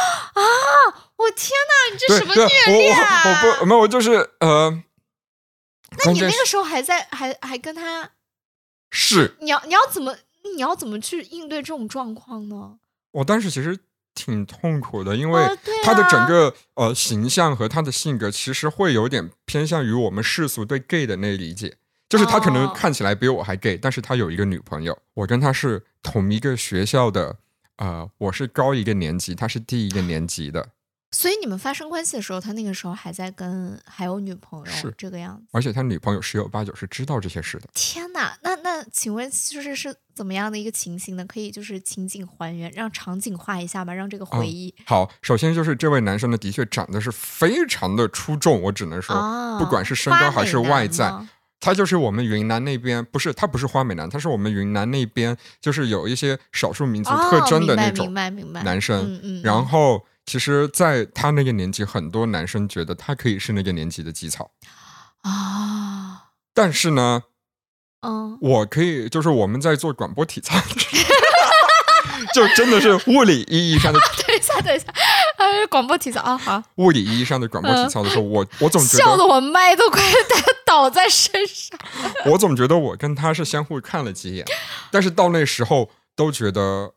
[1.16, 3.22] 我天哪，你这什么虐恋啊！
[3.24, 4.82] 我不，没有，我就是呃。
[6.04, 8.10] 那你那个时候还在，还还跟他
[8.90, 9.36] 是？
[9.40, 10.16] 你要你要怎么
[10.56, 12.78] 你要怎么去应对这种状况呢？
[13.12, 13.78] 我当时其实
[14.14, 15.46] 挺痛苦的，因为
[15.84, 21.76] 他的整个呃形象和他的性格其实会有点偏向于我们世俗对 gay 的那理解，
[22.12, 27.34] 就是他可能看起来比我还 gay，但是他有一个女朋友，我跟他是同一个学校的，
[27.76, 30.68] 呃，我是高一个年级，他是低一个年级的。
[31.10, 35.46] 所以你们发生关系的时候，他那个时候还在跟还有女朋友，是这个样子。
[35.52, 37.68] 而且他女朋友十有八九是知道这些事的。
[37.72, 41.24] 天哪，那那请问就是是怎么样的一个情形呢？
[41.24, 44.74] 可以就是情景还原，让场景化一下吧，让这个回忆。
[44.84, 49.14] 好，首先就是这位男生呢，的确长得是非常的出众，我只能说，
[49.58, 51.10] 不管是身高还是外在，
[51.62, 60.04] 他就是我们云南那边不是他不是花美男，他是我们云南那边就是有一些少数民族特征的那种男生，然后。
[60.24, 64.52] 其实，在他那个年纪，很多男生觉得他可以是那个年纪的基草
[65.22, 66.30] 啊。
[66.54, 67.24] 但是呢，
[68.02, 70.56] 嗯，我可以，就是我们在做广播体操，
[72.32, 73.98] 就真的是物理意义上的。
[74.24, 74.86] 等一下，等一下，
[75.38, 76.62] 呃， 广播体操啊，好。
[76.76, 80.02] 物理意义上的广播体操的时候，我我总觉得笑的我麦都快
[80.64, 81.78] 倒在身上。
[82.26, 84.44] 我总觉得我跟他是相互看了几眼，
[84.90, 86.92] 但是到那时候都觉得。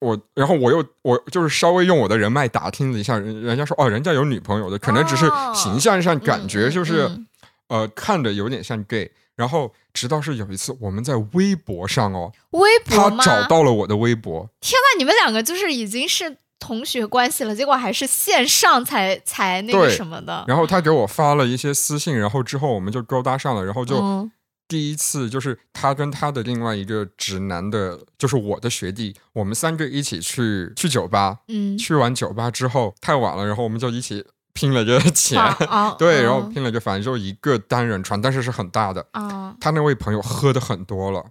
[0.00, 7.10] 我，然后我又我就是稍微用我的人脉打听了一下，人人家说哦，人家有女朋友的，可能只是形象上感觉就是，
[7.68, 9.10] 呃，看着有点像 gay。
[9.34, 14.46] 然后直到是有一次我们在微博上哦，微博他找到了我的微博。
[14.60, 20.44] 天呐，你们两个就是已经是同学关系了，结果还是线上才才那个什么的。
[20.48, 24.30] 然后他给我发了一些私信，然后之后我们就勾搭上了，然后就。
[24.66, 35.38] 第一次就是他跟他的另外一个直男的，就是我的学弟，我们三个一起去去酒吧，嗯，去完酒吧之后太晚了，然后我们就一起拼了个钱，
[35.98, 39.06] 对，然后拼了个，反正就一个单人床，但是是很大的，
[39.60, 41.22] 他那位朋友喝的很多了，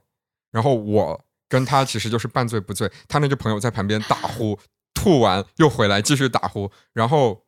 [0.51, 4.57] 然后我跟他其实就是半醉不醉，他那个朋友在旁边大呼，
[4.93, 7.43] 吐完又回来继续打呼，然后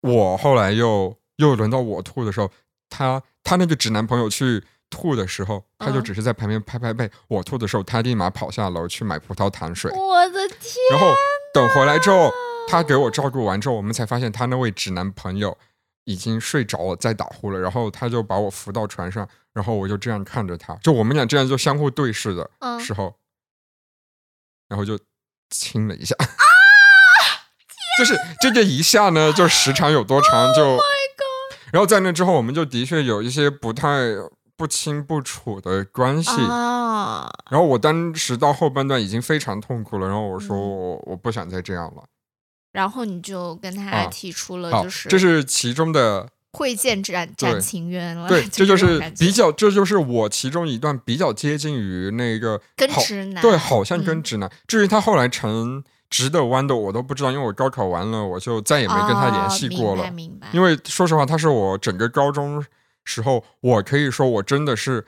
[0.00, 2.50] 我后来又又轮到我吐的时候，
[2.88, 4.64] 他他那个直男朋友去。
[4.88, 9.90] 吐的时候，他就只是在旁边拍拍背；我吐的时候，他立马跑下楼去买葡萄糖水。
[9.90, 10.76] 我的天！
[10.92, 11.12] 然后
[11.52, 12.30] 等回来之后，
[12.68, 15.58] 他给我照顾完之后，我们才发现他那位直男朋友
[16.04, 17.58] 已经睡着了，在打呼了。
[17.58, 23.12] 然后他就把我扶到床上，然后我就这样看着他，就我们俩这样就相互对视的时候，
[24.68, 24.96] 然后就
[25.50, 26.14] 亲了一下。
[26.18, 26.26] 啊！
[27.98, 30.52] 就是这个一下呢，就时长有多长？
[30.54, 30.78] 就，
[31.72, 33.90] 然后在那之后，我们就的确有一些不太。
[34.58, 36.30] 不清不楚的关系，
[37.50, 42.02] 然后我当时到后半段已经非常痛苦了，然后我说我我不想再这样了，
[42.72, 46.26] 然后你就跟他提出了，就是这是其中的
[46.56, 54.50] 会见斩斩情缘了，对， 这就是比较，这就是我其中一段比较接近于那个跟直男，对，好像跟直男。
[54.66, 60.48] 至于他后来成直的弯的，我都不知道，因为我高考完了，我就再也没跟他联系过了，明白？
[60.52, 62.64] 因为说实话，他是我整个高中。
[63.08, 65.06] 时候，我可以说我真的是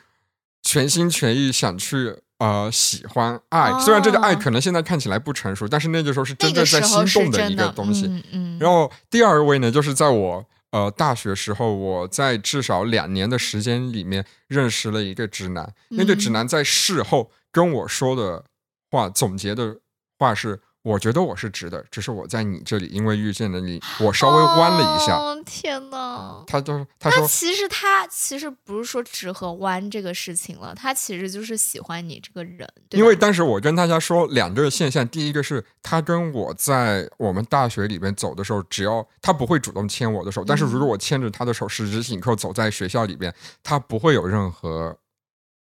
[0.63, 8.23] 全心全意想去呃喜欢爱，虽然这个爱可能现在看起来不成熟，但是那个时候是真正在心动的一个东西。
[8.31, 8.57] 嗯。
[8.61, 18.45] 然后第二位呢，就是在我呃大学时候，我在至少两年的时间里面认识了一个直男，那个直男在事后跟我说的
[18.91, 19.81] 话，总结的
[20.19, 20.61] 话是。
[20.83, 25.19] 我觉得我是直的，只是我在你这里，因为遇见了你，我稍微弯了一下。
[25.45, 26.43] 天哪！
[26.47, 32.69] 他就他说，其实他其实不是说直和弯这个事情了，他其实就是喜欢你这个人。
[32.91, 44.97] 因为当时我跟大家说两个现象，第一个是他跟我在我们大学里边走的时候，只要他不会主动牵我的手，但是如果我牵着他的手十指紧扣走在学校里边，他不会有任何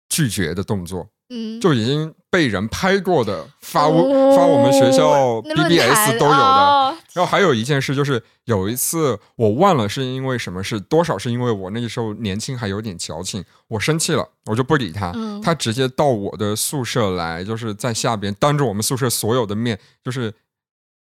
[0.10, 1.08] 拒绝的动作。
[1.30, 6.98] 嗯，就已经被人拍过的，发我发我们学校 BBS 都有的。
[7.12, 15.14] 然后还有一件事，就是有一次我忘了是因为什么事，多少是因为我那个时候年轻还有点矫情，我生气了，我就不理他，
[15.44, 20.34] 他直接到我的宿舍来，就是在下边当着我们宿舍所有的面，就是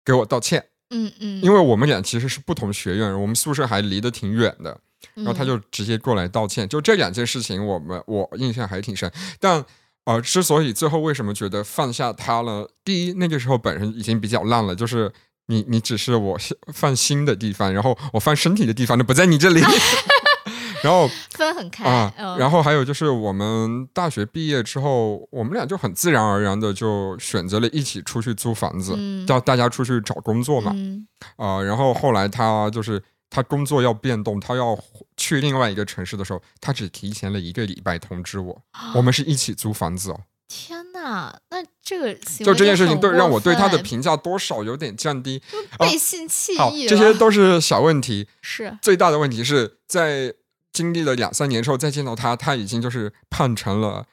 [0.04, 0.62] 给我道歉。
[0.90, 4.78] 嗯嗯，因为我们俩其实是不同学院，我们宿舍还离得挺远的，
[5.14, 6.68] 然后他就直接过来道歉。
[6.68, 9.10] 就这两件事情，我们我印象还挺深，
[9.40, 9.64] 但。
[10.04, 12.68] 啊，之所以最后为什么觉得放下他了？
[12.84, 15.10] 第一，那个时候本身已经比较烂了，就是
[15.46, 16.38] 你你只是我
[16.72, 19.62] 放心的地方，然后我放身体的地方，那不在你这里。
[20.84, 22.12] 然后分很开啊。
[22.38, 28.94] 然后还有就是我们大学毕业之后，我们俩就很自然而然的就选择了一起出去租房子，
[29.26, 30.74] 叫大家出去找工作嘛。
[31.36, 33.02] 啊，然后后来他就是。
[33.30, 34.78] 他工作要变动，他要
[35.16, 38.62] 去另外一个城市的时候，他只提前了一个礼拜通知我。
[38.94, 40.20] 我们是一起租房子哦。
[40.46, 45.42] 天哪，那这个就这件事情对让我对他的评价多少有点降低，
[45.78, 46.86] 背信弃义。
[46.86, 48.28] 这些都是小问题。
[48.40, 50.32] 是最大的问题是在
[50.72, 54.06] 经历了两三年之后再见到他，他已经就是胖成了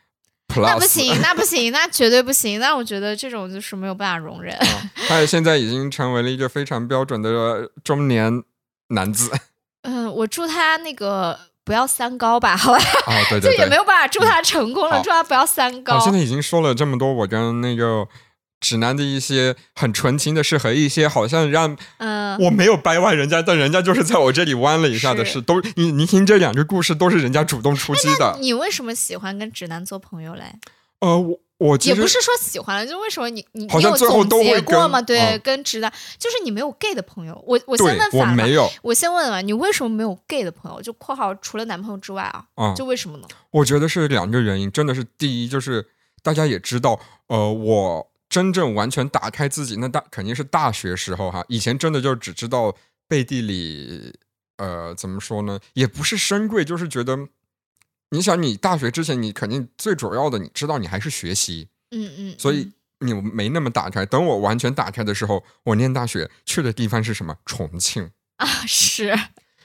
[0.48, 0.64] plus。
[0.64, 2.60] 那不行，那不行，那绝对不行。
[2.60, 4.58] 那我觉得这种就是没有办法容忍。
[5.08, 8.42] 他现在已经成为了一个非常标准的中年。
[8.92, 9.32] 男子，
[9.84, 12.80] 嗯，我祝他那个不要三高吧，好吧？
[13.08, 15.96] 啊，对 对，就也没有办法祝他成功了，祝他不要三高。
[15.96, 18.08] 我现在已经说了这么多，我跟那个
[18.60, 28.38] 指南的一些很纯情的事和一些好像让嗯我没有掰弯人家，但人家就是在我这里弯了一下的事，都你你听这两个故事都是人家主动出击的。
[28.40, 30.44] 你为什么喜欢跟指南做朋友嘞？
[31.00, 31.40] 呃，我。
[31.62, 35.00] 我也不是说喜欢了，就为什么你你你有总结过吗？
[35.00, 37.40] 对，跟直男就是你没有 gay 的朋友。
[37.46, 40.82] 我我先问我没有，我先问问你为什么没有 gay 的朋友？
[40.82, 43.28] 就括号除了男朋友之外啊，就为什么呢？
[43.52, 45.88] 我觉得是两个原因，真的是第一就是
[46.24, 52.76] 大家也知道，呃，我真正完全打开自己，那大肯定是大学时候哈，以前真的就只知道
[53.08, 54.12] 背地里，
[54.58, 55.60] 呃，怎么说呢？
[55.74, 57.28] 也不是深贵，就是觉得。
[58.14, 64.06] 你想，你大学之前，你肯定最主要的，你知道你还是学习，嗯嗯，所以你没那么打开。
[64.06, 67.38] 等我完全打开的时候，我念大学去的地方是什么？
[67.46, 69.18] 重庆啊，是。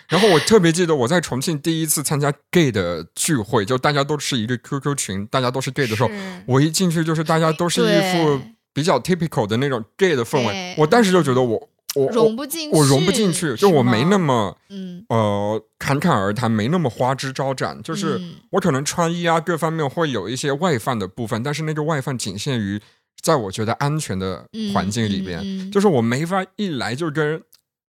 [0.08, 6.10] 然后我特别记得我在重庆第一次参加 gay 的聚会，就大家都是一个 QQ 群，大家都是 gay 的时候，
[6.46, 8.40] 我一进去就是大家都是一副
[8.72, 14.56] 比较 typical 的那种 gay 的氛围，我当时就觉得我我融不进去，我融不进去，就我没那么？
[14.68, 15.04] 嗯。
[15.08, 18.20] 呃侃侃而谈，没那么花枝招展，就是
[18.50, 22.80] 我可能穿衣啊各方面会有一些外放的部分，但是那个外放仅限于
[23.20, 27.42] 在我觉得安全的环境里边，就是我没法一来就跟。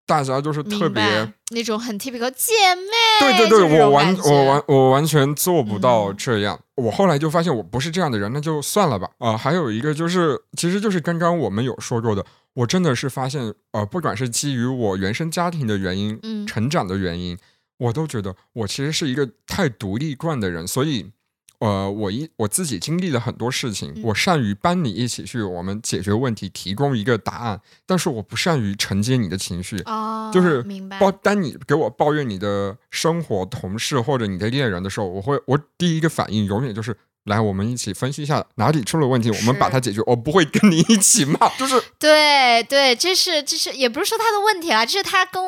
[0.07, 1.03] 大家就是特别
[1.51, 6.59] 那种很 typical 姐妹，对对对，我完我完我完全做不到这样。
[6.77, 9.11] 我后来就发现我不是这样的人，那就算了吧。
[9.19, 17.37] 啊，还有一个就是，其实就是刚刚我们有说过的，我真的是发现，呃，不管是基于我原生家庭的原因，嗯，成长的原因，
[17.79, 21.11] 我都觉得我其实是一个太独立惯的人，所以。
[21.59, 30.65] 呃，我一我自己经历了很多事情，我善于帮你一起去我们解决问题，提供一个答案，但是我不善于承接你的情绪，哦，就是。
[31.01, 36.97] 抱当你给我抱怨你的生活、同事或者你的恋人的时候，我会我第一个反应永远就是。
[37.27, 40.01] 来，我们一起分析一下哪里出了问题，我们把它解决。
[40.07, 45.43] 我不会跟你一起骂， 就是对对，这是这是也不是说他的问题啦，这是他跟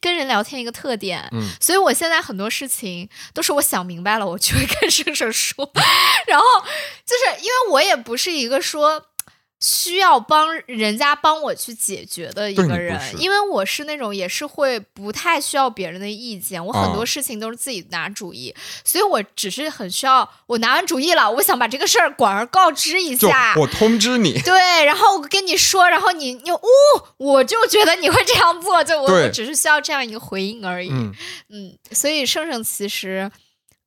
[0.00, 1.28] 跟人聊天一个特点。
[1.32, 5.70] 嗯，所以我现在很多事情都是我想明白了，我就会跟射手说。
[6.26, 6.44] 然后
[7.04, 9.06] 就是因为我也不是一个说。
[9.64, 18.54] 需要帮人家帮我去解决的一个人，因为我是那种也是会不太需要别人的意见，我很多事情都是自己拿主意，
[18.84, 26.60] 所以我只是很需要我拿完主意了，我想把这个事儿广而告之一下，我通知你，对，然后我跟你说，然后你你哦，
[27.16, 30.90] 我就觉得你会这样做，就我我只是需要这样一个回应而已，
[31.48, 33.32] 嗯，所以盛盛其实。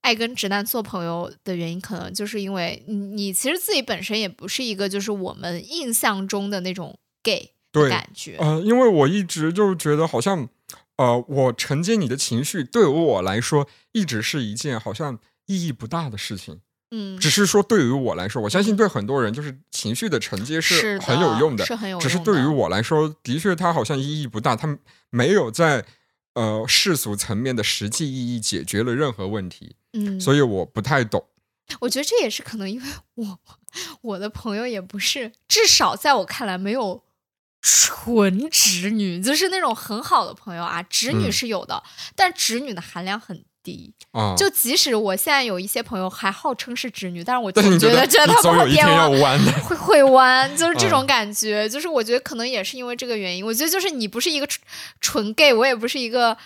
[0.08, 8.38] 爱跟直男做朋友的原因，可能就是因为你你其实自己本身也不是一个就是我们印象中的那种 gay 的感觉。
[8.40, 10.48] 呃，因为我一直就觉得好像，
[10.96, 16.62] 呃，我承接你的情绪，对于我来说，一直是一件好像意义不大的事情。
[16.92, 22.02] 嗯，只是说对于我来说，我相信对很多人，就是情绪的承接是很有用的，是很有用。
[22.02, 24.80] 只是对于我来说，的确它好像意义不大，它
[25.10, 25.84] 没有在
[26.36, 29.76] 呃世俗层面的实际意义解决了任何问题。
[29.94, 31.24] 嗯，所以我不太懂。
[31.82, 33.40] 我觉得这也是可能，因为我
[34.02, 37.04] 我的朋友也不是，至少在我看来没有
[37.62, 40.82] 纯直女，就是那种很好的朋友啊。
[40.84, 41.84] 直女是有的，
[42.16, 44.34] 但直女的含量很低啊。
[44.38, 48.88] 就即使我现在有一些朋友还号称是直女，但是我觉得觉得他们会变
[49.20, 51.68] 弯，会会弯，就是这种感觉。
[51.68, 53.46] 就是我觉得可能也是因为这个原因。
[53.46, 54.48] 我觉得就是你不是一个
[55.02, 56.38] 纯 gay，我也不是一个。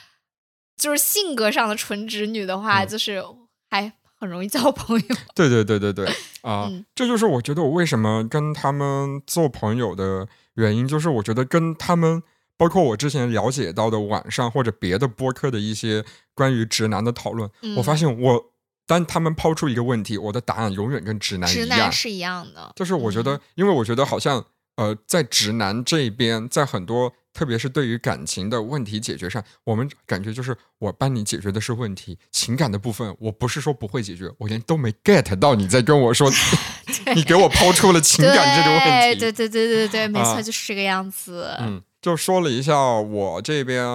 [0.81, 3.23] 就是性格上的纯直女的话，就是
[3.69, 5.15] 还很容易交朋友。
[5.35, 6.11] 对对对对对
[6.41, 6.67] 啊！
[6.95, 12.23] 这就是我觉得我为什么跟他们做朋友的原因，就是我觉得跟他们，
[12.57, 16.03] 包括我之前了解到的网上或者别的播客的一些
[16.33, 18.51] 关于直男的讨论，我发现我
[18.87, 22.73] 当他们抛出一个问题，我的答案永远跟直男直男是一样的。
[22.75, 24.43] 就是我觉得，因为我觉得好像
[24.77, 27.13] 呃，在直男这边，在很多。
[27.33, 36.29] 特别是对于感情的问题解决上，我们感觉就是我帮你解决的是问题，情感的部分我不是说不会解决，我连都没 get 到你在跟我说，
[37.15, 39.19] 你给我抛出了情感这个问题。
[39.19, 41.55] 对对对对对， 没错，就是这个样子。
[41.59, 43.85] 嗯，就说了一下我这边，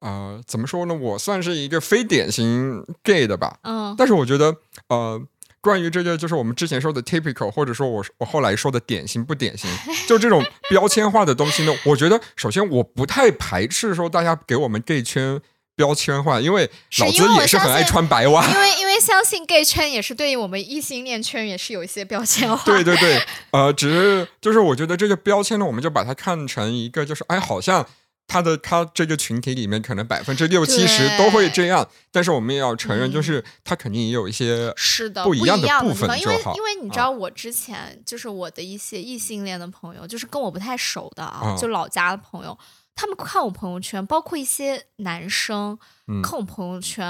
[0.00, 0.94] 呃，怎么说呢？
[0.94, 3.58] 我算是一个非典型 gay 的吧。
[3.62, 4.56] 嗯，但是我觉得，
[4.88, 5.20] 呃。
[5.64, 9.68] 关于这个，就是我们之前说的 typical，或者说我我后来说的典型不典型，
[10.06, 11.74] 就这种标签化的东西呢？
[11.84, 15.40] 我觉得首先我不太排斥说大家给我们 gay 圈
[15.74, 18.46] 标签化，因为老子也是很爱穿白袜。
[18.46, 22.62] 因为因为相信 gay 圈也是对于我们异性恋圈也是有一些标签化。
[22.66, 23.20] 对对对，
[23.52, 27.86] 呃，只是就是我觉得这个标签呢，我们就把它看成一个，就是哎，好像。
[28.26, 36.08] 他的他这个群体里面，可能百分之六七十都会这样，但是我们也要承认，就是他肯定也有一些是的不一样的部分。
[36.18, 42.58] 因为因为你知道，我之前就是我的一些异性恋的朋友，就是跟我不太熟的啊，就老家的朋友，
[42.94, 45.78] 他们看我朋友圈，包括一些男生
[46.22, 47.04] 看我朋友圈，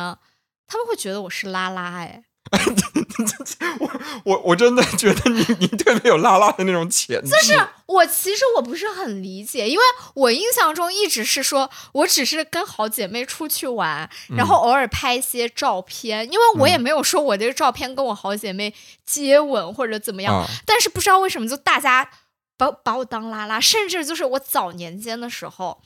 [0.66, 2.24] 他们会觉得我是拉拉哎。
[3.80, 3.90] 我
[4.24, 7.28] 我我真的觉得你你特别有拉拉的那种潜质。
[7.30, 9.84] 就是我其实我不是很理解，因为
[10.14, 18.74] 我印象中一直是说我只是跟好姐妹出去玩，然后偶尔拍一些照片，因为我也没有说我这个照片跟我好姐妹
[19.04, 20.46] 接吻或者怎么样。
[20.64, 22.08] 但是不知道为什么就大家
[22.56, 25.82] 把把我当拉拉，甚至就是我早年间的时候，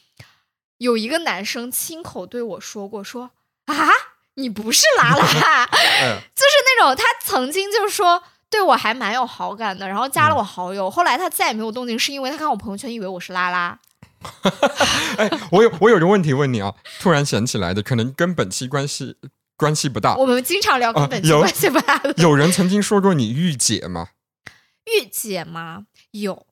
[0.76, 3.30] 有一个男生亲口对我说过说
[3.64, 3.90] 啊。
[4.38, 13.78] 你不是拉拉， 就是那种他曾经就是说对我还蛮有好感的，然后加了我好友，后来他再也没有动静，是因为他看我朋友圈以为我是拉拉。
[15.18, 19.16] 哎，我有我有个问题问你啊，突然想起来的，可能跟本期关系
[19.56, 20.16] 关系不大。
[20.16, 22.14] 我们经常聊跟本期关系不大的。
[22.16, 24.08] 有人曾经说过你御姐吗？
[24.86, 25.84] 御姐吗？
[26.12, 26.46] 有。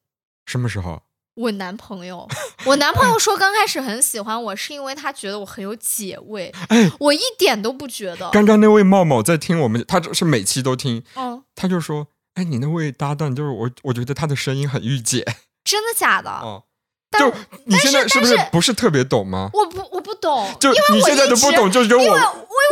[0.44, 1.02] 什么时候？
[1.36, 2.26] 我男朋友，
[2.64, 6.52] 我男朋友说刚开始很喜欢我，是因为他觉得我很有姐味。
[6.68, 8.30] 哎，我一点都不觉得。
[8.30, 11.04] 刚刚那位茂茂在听我们，他是每期都听。
[11.14, 15.26] 嗯，他就说：“哎，你那位搭档，就是我，我觉得他的声音很御姐。
[15.62, 16.30] ”真的假的？
[16.30, 16.64] 哦，
[17.18, 17.30] 就
[17.64, 19.50] 你现在是不是不是特别懂吗？
[19.52, 20.50] 我不，我不懂。
[20.58, 22.14] 就因为你现在都不懂，就跟我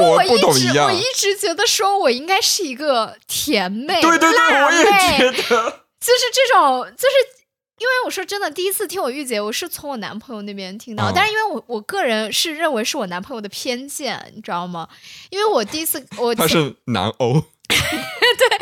[0.01, 0.87] 我不懂一样。
[0.87, 7.44] 我一直觉得说我应该是一个甜妹，对对对，我也觉得，就是这种，就是。
[7.77, 14.89] 因为我说真的，第一次听我御姐，我是从我男朋友那边听到，但是因为我我个人是认为是我男朋友的偏见，你知道吗？
[15.31, 17.33] 因为我第一次我他是南欧，
[17.69, 18.59] 对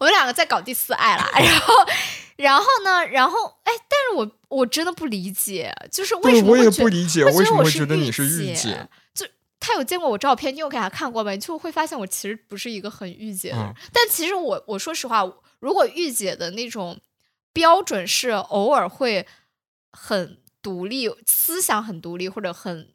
[0.00, 1.74] 我们两个在搞第四爱了，然后
[2.36, 8.88] 然后呢，然后哎，但是我我真的不理解，就是为什么我也不理解为什么会觉得你是御姐？
[9.14, 9.24] 就
[9.60, 11.36] 他有见过我照片，你有给他看过吗？
[11.36, 15.22] 就会发现我其实不是一个很御姐的人，但其实我我说实话，
[15.60, 16.98] 如果御姐的那种。
[17.52, 19.26] 标准是偶尔会
[19.92, 22.88] 很独立，思想很独立，或者很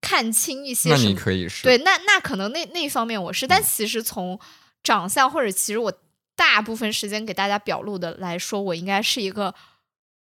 [0.00, 0.90] 看清一些。
[0.90, 4.38] 那你可以是对，那那可能那那一方面我是，但其实从
[4.82, 5.92] 长相或者其实我
[6.34, 9.54] 大部分时间给大家表露的来说，我应该是一个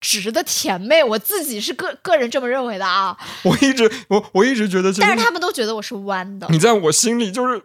[0.01, 3.19] 直的甜妹，我自己是个个人这么认为的啊。
[3.43, 6.47] 我一直我我一直觉得，但是他们都觉得我是弯的。
[6.51, 7.65] 你在我心里就是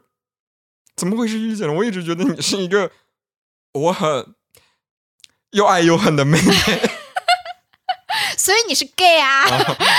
[0.96, 1.74] 怎么会是御姐呢？
[1.74, 2.92] 我一直觉得你是一个
[3.74, 4.34] 我很。
[5.52, 6.54] 又爱又恨的妹妹，
[8.38, 9.44] 所以你是 gay 啊？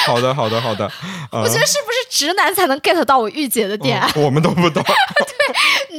[0.07, 0.91] 好的，好的，好的。
[1.33, 4.03] 我觉得是不是直男才能 get 到我御姐的点？
[4.17, 4.83] 我们都不懂。
[4.85, 5.55] 对，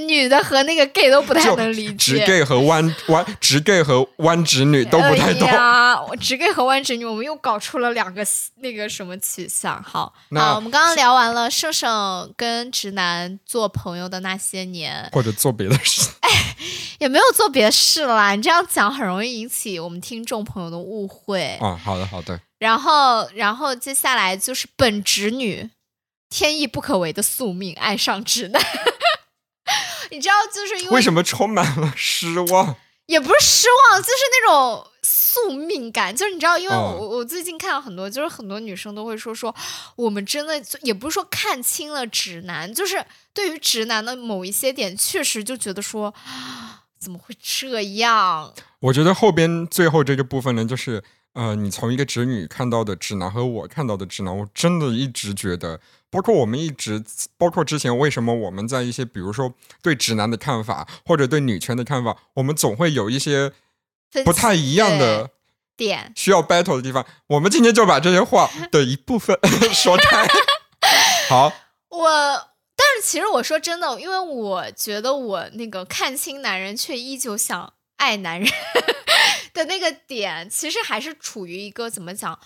[0.08, 1.96] 女的和那个 gay 都不太能理解。
[1.96, 5.96] 直 gay 和弯弯直 gay 和弯直女都不太懂啊。
[6.20, 8.26] 直 gay 和弯直女，我们又搞出了两个
[8.58, 9.82] 那个什么取向。
[9.84, 16.10] 好，好，我们刚刚聊完了盛盛跟直男做朋友的那些年，或者做别的事。
[17.00, 21.58] 也没有做别的事啦，你这样讲很容易引起我们听众朋友的误会。
[21.60, 22.40] 啊，好的好的。
[22.60, 25.70] 然后，然后接下来就是本直女，
[26.30, 28.62] 天意不可违的宿命，爱上直男。
[30.14, 32.76] 你知道，就是因为为什么充满了失望？
[33.08, 36.16] 也不是失望，就是那种宿命感。
[36.16, 39.54] 就是你知道，因为我我最近看到很多，就是很多女生都会说说，
[39.98, 46.14] 我们真的也不是说看清了直男，就是对于直男的某一些点，确实就觉得说。
[47.04, 48.54] 怎么会这样？
[48.80, 51.04] 我觉得后边最后这个部分呢，就是
[51.34, 55.80] 呃，你从一个直女看到的直男和我看到的直男，我真的一直觉得，
[56.10, 57.04] 包括我们一直，
[57.38, 63.52] 包括之前为什么我们在一些比如说对直男的看法或者对女权的看法，我们总会有一些
[64.24, 65.32] 不太一样的
[65.76, 67.06] 点需要 battle 的地方。
[67.28, 69.38] 我们今天就把这些话 的一部分
[69.74, 70.28] 说开。
[71.30, 71.52] 好，
[71.90, 72.50] 我。
[72.76, 78.52] 但是其实我说真的，因为我觉得我那个看清男人却依旧想爱男人
[79.54, 82.40] 的那个点，其实还是处于一个怎么讲，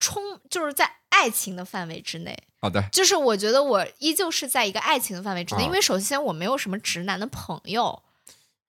[0.00, 2.36] 冲就是在爱情的范围之内。
[2.60, 8.02] 好的，就是我觉得我依旧是在一个爱情的范围之内，因为首先我没有什么直男的朋友，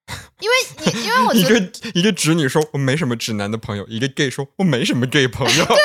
[0.39, 0.55] 因为
[0.85, 1.59] 你因为我一个
[1.93, 5.75] 一个直女说我没什么直男的朋友，一个 gay 说我没什么 gay 朋友， 对，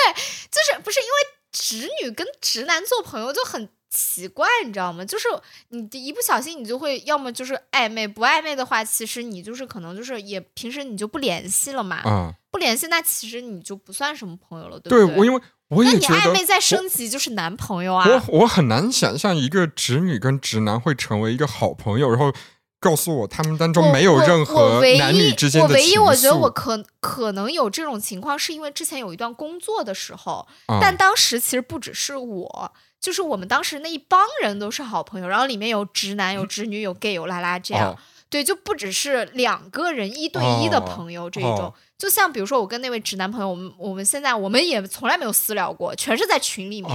[0.50, 1.12] 就是不是因为
[1.52, 3.68] 直女跟直男做朋友就很。
[3.94, 5.04] 奇怪，你知道吗？
[5.04, 5.28] 就是
[5.68, 11.96] 你一不小心，你就会要么就是暧昧，不暧昧的话，其实你就是可能就是也平时你就不联系了嘛。
[11.96, 15.16] 啊，不联系，那其实你就不算什么朋友了，对不对？
[15.18, 18.08] 我因为我也觉得，那你暧昧再升级就是男朋友啊。
[18.08, 22.32] 我我很难想象一个直女跟直男会成为一个好朋友，然后
[22.80, 30.48] 告诉我他们当中没有任何男女之间的我唯一我觉得我可可能有这种情况，是因为之前有一段工作的时候，
[30.80, 32.72] 但当时其实不只是我。
[33.02, 37.98] 就是我们当时那一帮人都是好朋友，然后里面有直男、有直女、有 gay、有拉拉这样，
[38.30, 41.74] 对，就不只是两个人一对一的朋友这一种。
[41.98, 46.90] 就像比如说我跟那位直男朋友，我们我们现在我们也从来没有私聊过，全是在群里面。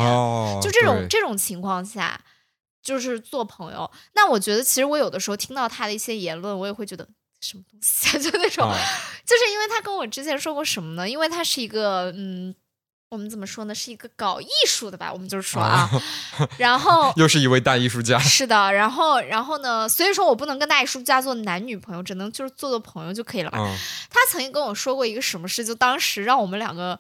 [0.62, 2.18] 就这种这种情况下，
[2.82, 3.92] 就是做朋友。
[4.14, 7.06] 那我觉得其实我有的时候听到他的一些言论，我也会觉得
[7.42, 8.66] 什么东西， 就那种，
[9.26, 11.10] 就是因为他跟我之前说过什么呢？
[11.10, 12.56] 因为他是一个嗯。
[13.10, 13.74] 我们怎么说呢？
[13.74, 15.12] 是一个搞艺术的吧？
[15.14, 15.90] 我们就是说啊，
[16.58, 18.20] 然后 又是一位大艺术家。
[18.20, 19.88] 是的，然后然后呢？
[19.88, 23.60] 所以说我不能跟大艺术家做男女朋友，只能就是做做朋友就可以了吧？
[24.10, 27.00] 他曾经跟我说过一个什么事，就当时让我们两个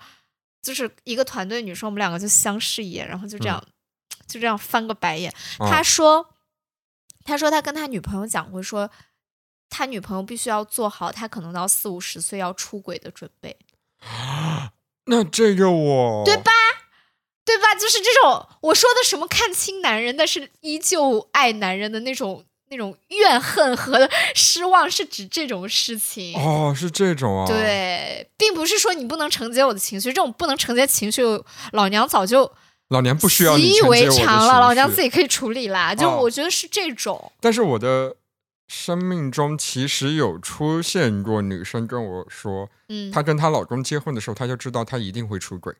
[0.61, 3.61] 就是一个团队女生，我们两个就相视一眼，然后就这样
[4.25, 5.33] 就这样翻个白眼。
[5.59, 6.29] 他说，
[7.25, 8.89] 他说他跟他女朋友讲过，说
[9.69, 13.57] 他女朋友必须要做好他可能到四五十岁要出轨的准备。
[15.07, 16.51] 那这个我对吧？
[17.45, 17.73] 对吧？
[17.75, 26.35] 就是这种我说的什么看清男人，但是依旧爱男人的那种那种怨恨和失望，是指这种事情。
[26.35, 27.47] 哦，是这种啊。
[27.47, 31.23] 对，并不是说你不能承接我的情绪，这种不能承接情绪，
[31.71, 32.51] 老娘早就
[32.89, 35.95] 老娘不需要习以为常了，老娘自己可以处理啦。
[35.95, 37.31] 就我觉得是这种。
[37.39, 38.17] 但是我的
[38.67, 45.73] 生命中其实有出现过女生跟我说，嗯，她跟她老公结婚的时候，她就知道她一定会出轨，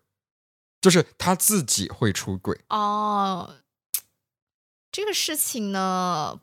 [0.82, 2.60] 就是她自己会出轨。
[2.70, 3.56] 哦，
[4.92, 6.40] 这个事情呢？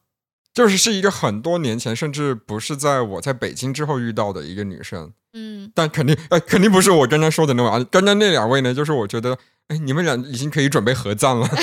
[0.53, 7.85] 就是是一个很多年前，甚至不是在我在北京之后遇到的一个女生，嗯，但肯定，哎，肯定不是我刚刚说的那位。
[7.87, 9.37] 刚刚那两位呢，就是我觉得，
[9.67, 11.49] 哎，你们俩已经可以准备合葬了，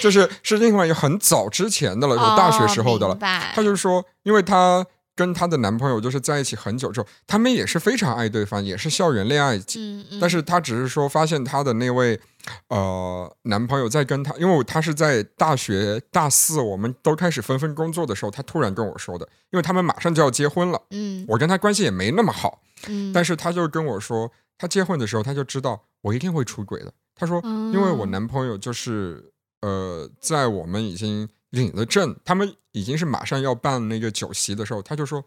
[0.00, 3.16] 就是是另外一个很早之前的了，就大学时候的了。
[3.54, 4.86] 他就是说，因为她。
[5.18, 9.56] 跟她的男朋友就是在一起很久之后，他们也是非常爱对方，也是校园恋爱。
[9.74, 10.20] 嗯嗯。
[10.20, 12.20] 但是她只是说发现她的那位
[12.68, 20.80] 呃男朋友在跟她，因为她是在大学大四，我们都开始纷纷工作的时候，她突然跟我说的，因为他们马上就要结婚了。
[20.90, 21.24] 嗯。
[21.26, 22.60] 我跟她关系也没那么好。
[22.86, 23.12] 嗯。
[23.12, 26.92] 但是她就跟我说，她结婚的时候她就知道我一定会出轨的。
[27.16, 31.28] 她说，因为我男朋友就是呃，在我们已经。
[31.50, 35.24] 领了证，他们已经是马上要办那个酒席的时候，他就说，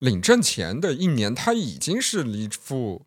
[0.00, 3.06] 领证前的一年，他已经是一副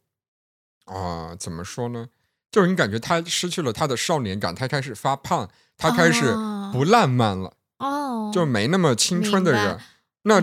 [0.86, 2.08] 啊，怎么说呢？
[2.50, 6.34] 就是你感觉他失去了他的少年感，他开始发胖，他开始
[6.72, 9.78] 不浪漫了，哦，就没那么青春的人。
[10.24, 10.42] 那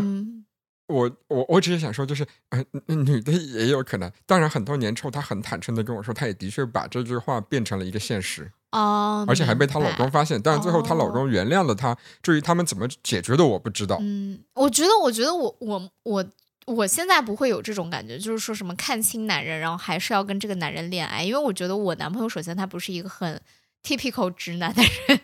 [0.88, 4.12] 我我我只是想说，就是呃，女的也有可能。
[4.26, 8.52] 当然，很多年之后，他很坦诚的跟我说，他也的确把这句话变成了一个现实。
[8.76, 11.96] 哦，而且还被她老公发现，但是最后她老公原谅了她。
[12.22, 13.96] 至于他们怎么解决的，我不知道。
[14.02, 16.24] 嗯，我觉得，我觉得我我我
[16.66, 21.24] 我现在不会有这种感觉，就是说什么看清男人，然后还是要跟这个男人恋爱。
[21.24, 23.40] 因为我觉得我男朋友首先他不是一个很
[23.82, 25.20] typical 直男的人，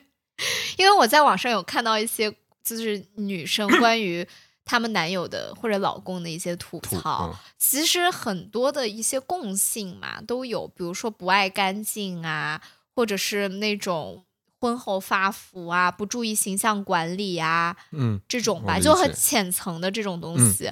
[0.78, 2.34] 因为我在网上有看到一些
[2.64, 4.26] 就是女生 关于
[4.64, 12.62] 他们男友的或者老公的一些吐槽，其实很多的一些共性嘛都有，比如说不爱干净啊。
[12.94, 14.24] 或者是那种
[14.60, 20.70] 婚后发福啊，不注意形象管理啊，嗯，这种吧，就很浅层的这种东西。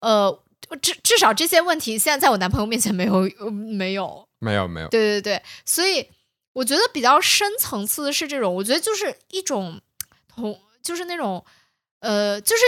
[0.00, 0.42] 呃，
[0.80, 4.88] 至至少这些问题现在在我男朋友面前没有，没有，没有，没有。
[4.88, 6.08] 对对对，所以
[6.52, 9.80] 我觉得比较深层次的是这种，我觉得就是一种
[10.28, 11.44] 同，就是那种，
[12.00, 12.62] 呃，就是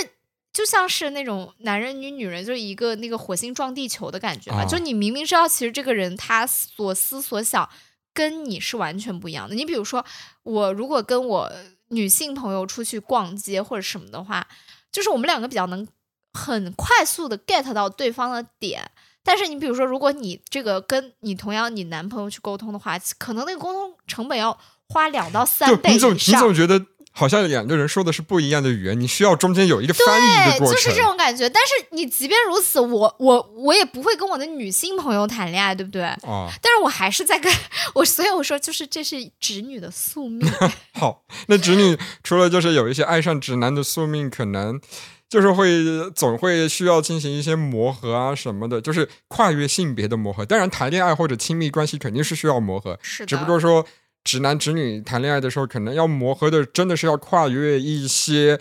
[0.53, 4.65] 就像是那种男人与女人，就是一个那个火星撞地球的感觉吧。
[4.65, 7.71] 就你明明知道，其实这个人他所思所想。
[8.15, 9.55] 跟你是完全不一样的。
[9.55, 10.03] 你比如说，
[10.45, 11.53] 我如果跟我
[11.89, 14.47] 女性朋友出去逛街或者什么的话，
[14.91, 15.87] 就是我们两个比较能
[16.33, 18.91] 很快速的 get 到对方的点。
[19.23, 24.57] 但是你比如说，如果你这个跟你同样你男朋友去沟通的话，可能那个沟通成本要
[24.89, 26.15] 花两到三倍以上。
[26.15, 26.87] 你总你总觉得。
[27.17, 31.49] 好像两个人说的是不一样的语言，你需要中间有一个翻译的过程，就是这种感觉。
[31.49, 36.03] 但是你即便如此，我我我也不会跟我的女性朋友谈恋爱，对不对？
[36.03, 36.51] 啊！
[36.61, 37.53] 但是我还是在跟
[37.95, 40.51] 我，所以我说，就是这是直女的宿命。
[40.99, 44.81] 好，那直女除了就是有一些爱上直男的宿命，可能
[45.29, 45.85] 就是会
[46.17, 50.45] 总会需要进行一些磨合啊什么的，就是跨越性别的磨合。
[50.45, 53.27] 当然，谈恋爱或者亲密关系肯定是需要磨合，是的。
[53.27, 53.87] 只不过说。
[54.25, 58.59] 直男直女谈恋爱的时候，可能要磨合的，真的是要跨越一些，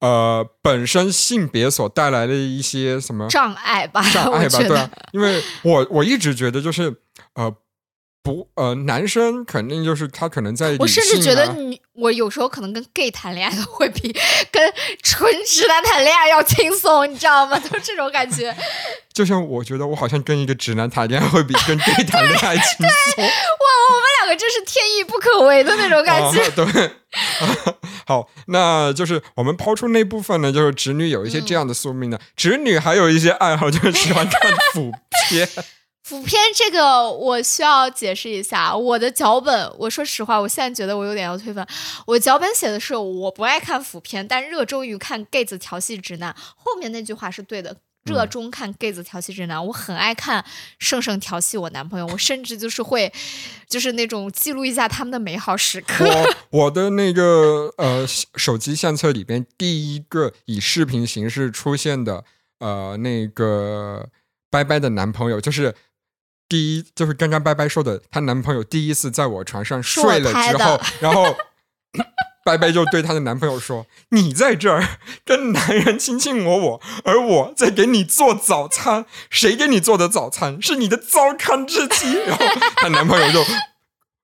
[0.00, 4.02] 呃，本身性别所带来的一些什么障碍吧？
[4.12, 6.94] 障碍吧，对啊，因为我我一直觉得就是，
[7.34, 7.56] 呃。
[8.26, 10.74] 不，呃，男生肯定就是他可能在。
[10.80, 14.12] 我甚至觉得你，我有时候可能跟 gay 谈恋爱会比
[14.50, 17.56] 跟纯直男谈恋爱要轻松，你知道吗？
[17.56, 18.52] 就这种感觉。
[19.12, 23.24] 就像我觉得我好像跟一个直男谈恋爱会比跟 gay 谈恋爱轻松。
[23.24, 23.30] 哇，
[23.90, 26.50] 我们两个真是天意不可违的那种感觉。
[26.50, 26.90] 对。
[28.06, 32.18] 好，那就是我们抛出那部分呢，就是直女有一些这样的宿命呢。
[32.36, 34.92] 直女还有一些爱好，就是喜欢看 腐
[35.28, 35.48] 片。
[36.04, 41.66] 腐片这个我需要解释一下，我的脚本，我说实话，我现在觉得我有点要退粉。
[42.06, 46.32] 我脚本写的是我不爱看腐片，但热衷于看 gay 子调戏直男。
[46.54, 47.74] 后面那句话是对的，
[48.06, 49.66] 热衷看 gay 子调戏直男。
[49.66, 50.44] 我很爱看
[50.78, 53.12] 盛盛调戏我男朋友，我甚至就是会，
[53.68, 56.06] 就是那种记录一下他们的美好时刻。
[56.50, 62.24] 我的那个呃手机相册里边第一个以视频形式出现的
[62.60, 64.08] 呃那个
[64.50, 65.74] 拜拜的男朋友就是。
[66.48, 71.34] 第一就是刚刚拜拜说的，她男朋友第一次在我床上睡了之后，然后
[72.46, 80.62] 拜拜就对她的男朋友说：“你在这儿跟男人卿卿我我，而我在给你做早餐，谁给你做的早餐？
[80.62, 82.12] 是你的糟糠之妻。
[82.24, 83.44] ”然后她男朋友就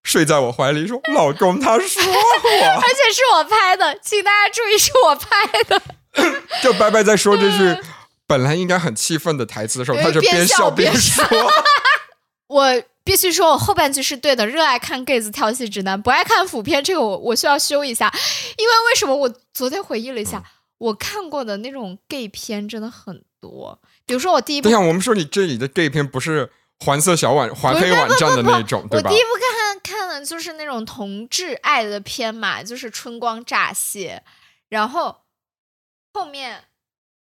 [0.05, 2.13] 睡在我怀里说：“老公，他说我。”
[2.79, 5.83] 而且是我拍的，请大家注意，是我拍的。
[6.63, 7.77] 就白白在说这句
[8.29, 11.25] 本来应该很气愤的台词的时候，他就边笑边说
[12.47, 14.47] ：“我必须说，我后半句是对的。
[14.47, 18.13] 热爱看 gay 子调戏指南，不爱看腐片，这个我我需要修一下。
[18.59, 19.15] 因为为什么？
[19.15, 20.43] 我昨天回忆了一下，
[20.79, 23.81] 我看过的那种 gay 片真的很多。
[24.07, 26.53] 比如说我第一部，对呀我们说你这里的 gay 片不是。”
[26.85, 29.09] 黄色小网、黄黑网站的那种，对吧？
[29.09, 34.21] 我第一部看看的就是那种同志爱的片嘛，就是《春光乍泄》，
[34.69, 35.19] 然后
[36.13, 36.65] 后面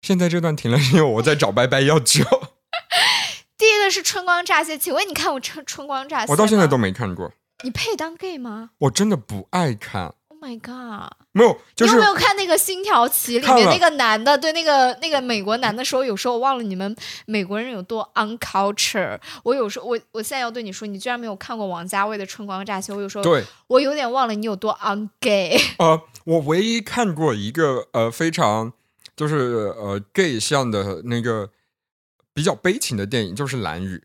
[0.01, 2.23] 现在这段停了，是因为我在找拜拜要酒。
[3.65, 6.27] 第一个是《春光乍泄》，请问你看过《春春光乍泄》？
[6.31, 7.31] 我到现在都没看过。
[7.63, 8.69] 你配当 gay 吗？
[8.77, 10.13] 我真的不爱看。
[10.27, 16.05] Oh My God，没有，你有没有看那个《星条旗》里面那个男的对那个那个美国男的说？
[16.05, 16.95] 有时候我忘了你们
[17.25, 19.19] 美国人有多 unculture。
[19.41, 22.93] 我有时候我我现在要对你说，你居然没有看过王家卫的《春光乍泄》。
[22.95, 25.59] 我有时候对我有点忘了你有多 un gay。
[25.79, 28.71] 呃，我唯一看过一个呃非常
[29.15, 31.49] 就是呃 gay 向的那个
[32.35, 33.97] 比较悲情的电影，就是《蓝雨》。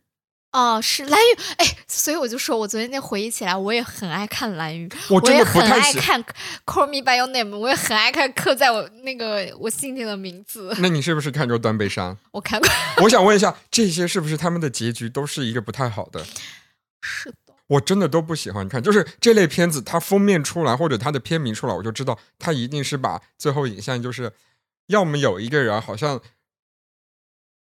[0.53, 6.25] 哦，是蓝雨，哎，所以我就说，我昨天那回忆起来，我也很爱看蓝雨，我也很爱看
[6.65, 10.75] Call Me By Your Name，我也很爱看刻在我那个我心底的名字。
[10.79, 12.13] 那你是不是看过《断背山》？
[12.31, 12.69] 我看过。
[13.05, 16.25] 我想问一下，这些是不是他们的结局都是一个不太好的？
[17.01, 17.55] 是的。
[17.69, 24.33] 我真的都不喜欢看，就是这类片子，它封面出来或者它的片名出来，我就知道它一定是把最后影像，就是
[24.89, 26.21] 要么有一个人好像。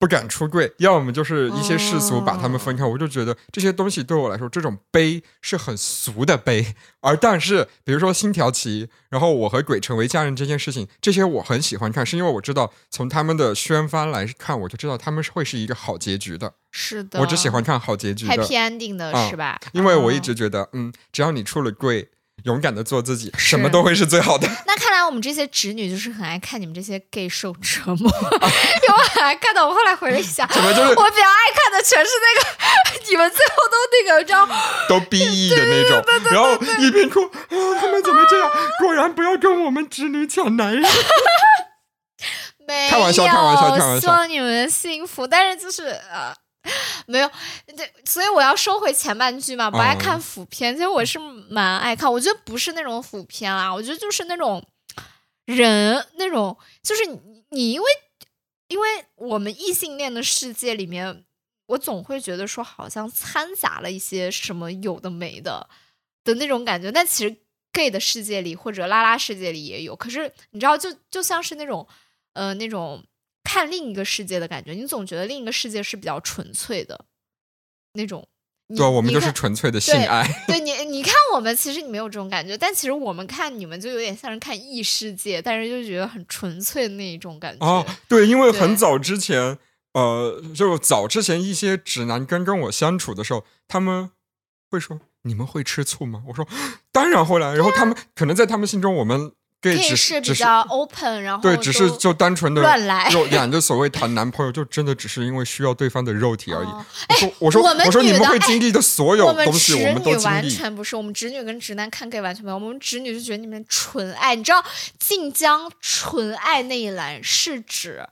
[0.01, 2.83] 不敢出柜，要么就是一些世俗把他们分开。
[2.83, 6.75] 我就觉得这些东西对我来说，这种悲是很俗的悲。
[7.01, 16.55] 而但是，比如说《星条旗》，然后我和鬼成为家人这件事情，这些我很喜欢看，是因为我知道从他们的宣发来看，我就知道他们会是一个好结局的。
[16.71, 19.61] 是的，我只喜欢看好结局的，happy ending 的是吧？
[19.73, 22.09] 因为我一直觉得，嗯，只要你出了柜。
[22.45, 24.49] 勇敢的做自己，什么都会是最好的。
[24.67, 29.67] 那看来我们这些直女就是很爱看你们这些 gay 受折磨， 因为我很爱看的。
[29.67, 34.47] 我后来回了一下，怎么就是我比较爱看的全是那个 你们最后都那个叫
[34.89, 37.31] 都 BE 的那种，然后一边哭啊，
[37.81, 38.51] 他们怎么这样？
[38.81, 40.83] 果然不要跟我们直女抢男人。
[42.67, 44.01] 没有，开玩笑，开玩笑，开玩笑。
[44.01, 46.35] 希望你们幸福，但是就是呃。
[47.07, 47.31] 没有，
[47.77, 49.71] 这，所以我要收回前半句嘛。
[49.71, 52.13] 不爱看腐片，其实我是蛮爱看。
[52.13, 54.63] 我觉得不是那种腐片啊，我觉得就是那种
[55.47, 57.03] 人，那种就是
[57.51, 57.87] 你，因为
[58.69, 61.25] 因为我们异性恋的世界里面，
[61.67, 65.67] 我总会觉得说好像掺杂了一些什么有的没的
[66.23, 66.93] 的那种感觉。
[66.93, 67.35] 但其实
[67.73, 71.89] gay 的世界里或者拉拉世界里也有，可是你知道，就就像是那种
[72.35, 73.03] 呃那种。
[73.45, 77.05] 看另一个世界的感觉，你总觉得另一个世界是比较纯粹的
[77.95, 78.27] 那种。
[78.77, 80.25] 对，我们就是纯粹的性爱。
[80.47, 87.67] 对你，你看我们，其实你没有这种感觉，但其实我们看你们就有点像是看异世界，但是就觉得很纯粹的那一种感觉。
[87.67, 89.59] 哦，对，因为很早之前，
[89.95, 94.13] 呃，就早之前一些直男跟跟我相处的时候，他们
[94.71, 96.47] 会说：“你们会吃醋吗？”我说
[96.93, 99.33] ：“当然会了。”然后他们可能在他们心中，我们。
[99.63, 106.69] 可以是比较 open，然后对，只是就单纯的乱来， 就两个所谓谈男朋友，就真的只是因为需要对方的肉体而已。
[107.39, 110.25] 我说，我说，我说，你们会经历的所有东西，我们都经历。
[110.25, 114.35] 完全不是，我们直女跟直男看 gay 完全没有，我们直女就觉得你们纯爱。
[114.35, 114.65] 你知道
[114.99, 118.07] 晋江纯爱那一栏是指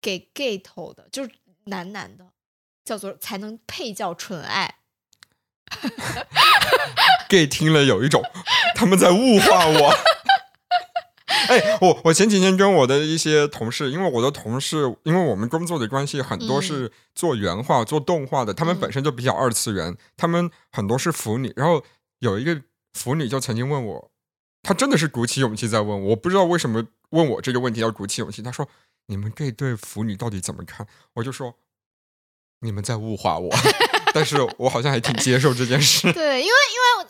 [0.00, 1.30] 给 gay 投的，就是
[1.64, 2.26] 男男的，
[2.84, 4.76] 叫做才能配叫纯爱。
[7.28, 8.22] gay 听了有一种
[8.76, 9.92] 他们在物化我。
[11.48, 21.52] 哎，我我前几天跟我的一些同事，因为我的同事，因为我们工作的关系，很多是做原画、做动画的，他们本身就比较二次元，他们很多是腐女。
[21.56, 21.82] 然后
[22.20, 22.62] 有一个
[22.92, 24.10] 腐女就曾经问我，
[24.62, 28.40] 她真的是鼓起勇气在问我，我不知道为什么问我这个问题要鼓起勇气。
[28.40, 28.68] 她说
[29.08, 31.56] ：“你们这对腐女到底怎么看？”我就说
[32.62, 33.50] ：“你们在物化我。”
[34.14, 36.10] 但是我好像还挺接受这件事。
[36.14, 36.52] 对，因为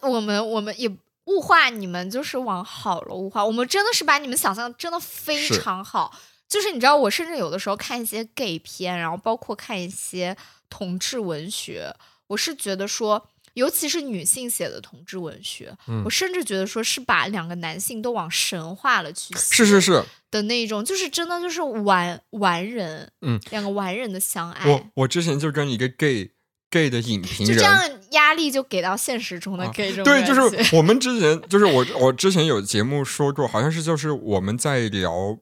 [0.02, 0.90] 因为我们我们也。
[1.26, 6.16] 物化你们就是往好了物化，我们真的是把你们想象真的非常好。
[6.48, 10.36] 就是你知道，我甚至有的时候看一些 gay 片，然后包括看一些
[10.70, 11.92] 同志文学，
[12.28, 24.70] 我是觉得说，尤其是女性写的同志文学，我甚至觉得说是把两个男性都往神化了去写，是是是的那一种，就是真的就是完完人，嗯，两个完人的相爱。
[24.70, 26.30] 我我之前就跟一个 gay。
[26.70, 30.04] Gay 的影评人，就这样压力就给到现实中的 gay 中。
[30.04, 35.38] 对，就是我们之前，就是我我之前有节目说过，好像是就是我们在聊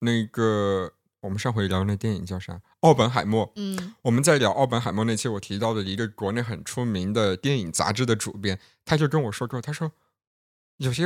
[0.00, 3.52] 那个我们上回聊那电影叫啥奥本海默。
[3.56, 9.92] 嗯我们在聊奥本海默那期，我提到的一个国内很出名的电影杂志的主编，他就跟我说过，他说
[10.78, 11.04] 有些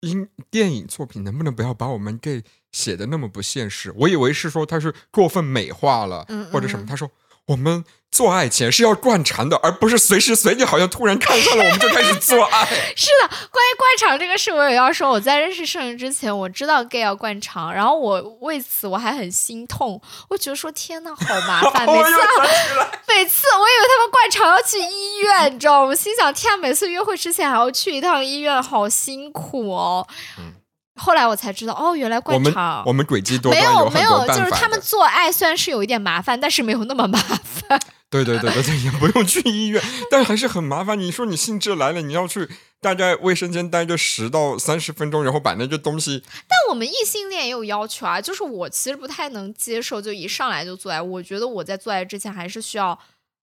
[0.00, 3.92] 音电影作品能不能不要把我们 gay 写的那么不现实？
[3.96, 6.84] 我以为是说他是过分美化了，嗯或者什么。
[6.84, 7.10] 嗯他说
[7.46, 12.64] 我们做爱前是要灌肠的，而不是随时随地好像突然看上了我们就开始做爱。
[12.94, 15.10] 是的，关于灌肠这个事，我也要说。
[15.10, 22.10] 我在认识圣人之前，我知道 gay 要灌肠，然后我为此我还很心痛，我觉得说天呐，好麻烦， 每次
[23.08, 25.88] 每次我以为他们灌肠要去医院，你知道吗？
[25.88, 30.06] 我心想，天啊，每次约会之前还要去一趟医院，好辛苦哦。
[30.38, 30.54] 嗯
[30.96, 37.80] 后来我才知道，哦，原来我们灌肠我们诡计多没端有没有，很多办法就是他们做爱虽然是有一点麻烦，但是没有那么麻烦。
[38.10, 41.00] 对对对对对，也不用去医院，但还是很麻烦。
[41.00, 42.46] 你说你兴致来了，你要去
[42.78, 51.00] 大概卫生间待个十到三十分钟，然后把那个东西，但我们异性恋也有要求啊，就是我其实不太能接受，就一上来就做爱。
[51.00, 52.98] 我觉得我在做爱之前还是需要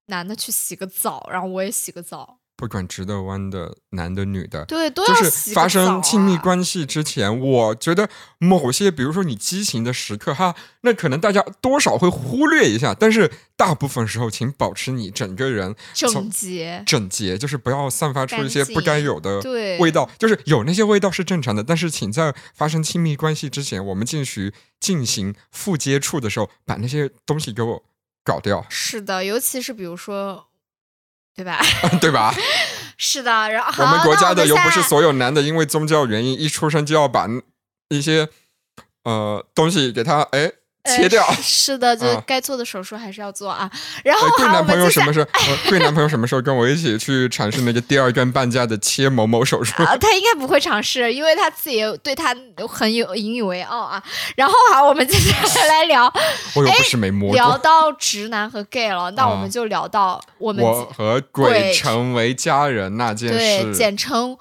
[0.05, 2.37] 男的去洗个澡，然后我也洗个澡。
[2.59, 16.83] 不管直的弯的、男的女的，对，都就是发生亲密啊关系之前，我觉得某些，比如说你激情的时刻哈，那可能大家多少会忽略一下，但是大部分时候，请保持你整个人整洁。
[16.85, 19.39] 整洁，就是不要散发出一些不该有的
[19.79, 24.51] 味道，就是有那些味道是正常的，但是请在发生亲密关系之前，我们进行
[24.81, 27.83] 进行负接触的时候，把那些东西给我
[28.25, 30.48] 搞掉，是的，尤其是比如说，
[31.39, 31.59] 对吧？
[32.01, 32.33] 对吧？
[32.97, 35.01] 是的，然后我们国家的又不是所。
[35.01, 37.25] 有男的因为宗教原因一出生就要把
[37.87, 38.27] 一些
[39.05, 40.51] 呃东西给他哎
[40.97, 41.25] 切掉。
[41.25, 43.69] 呃 是的，就啊该做的手术还是要做啊。
[44.03, 45.25] 然后呃，贵男朋友什么时候？
[45.33, 49.73] 呃贵男朋友什么时候跟我一起去尝试那个第二根半价的切某某手术？
[49.83, 52.35] 啊， 他应该不会尝试，因为他自己对他
[52.67, 54.01] 很有引以为傲啊。
[54.35, 56.11] 然后好，我们接下来来聊
[56.55, 57.35] 我又不是没摸过。
[57.35, 63.73] 聊到直男和 gay 了，那我啊们就聊到我们我和鬼鬼成为家人那件对事。
[63.75, 64.35] 简称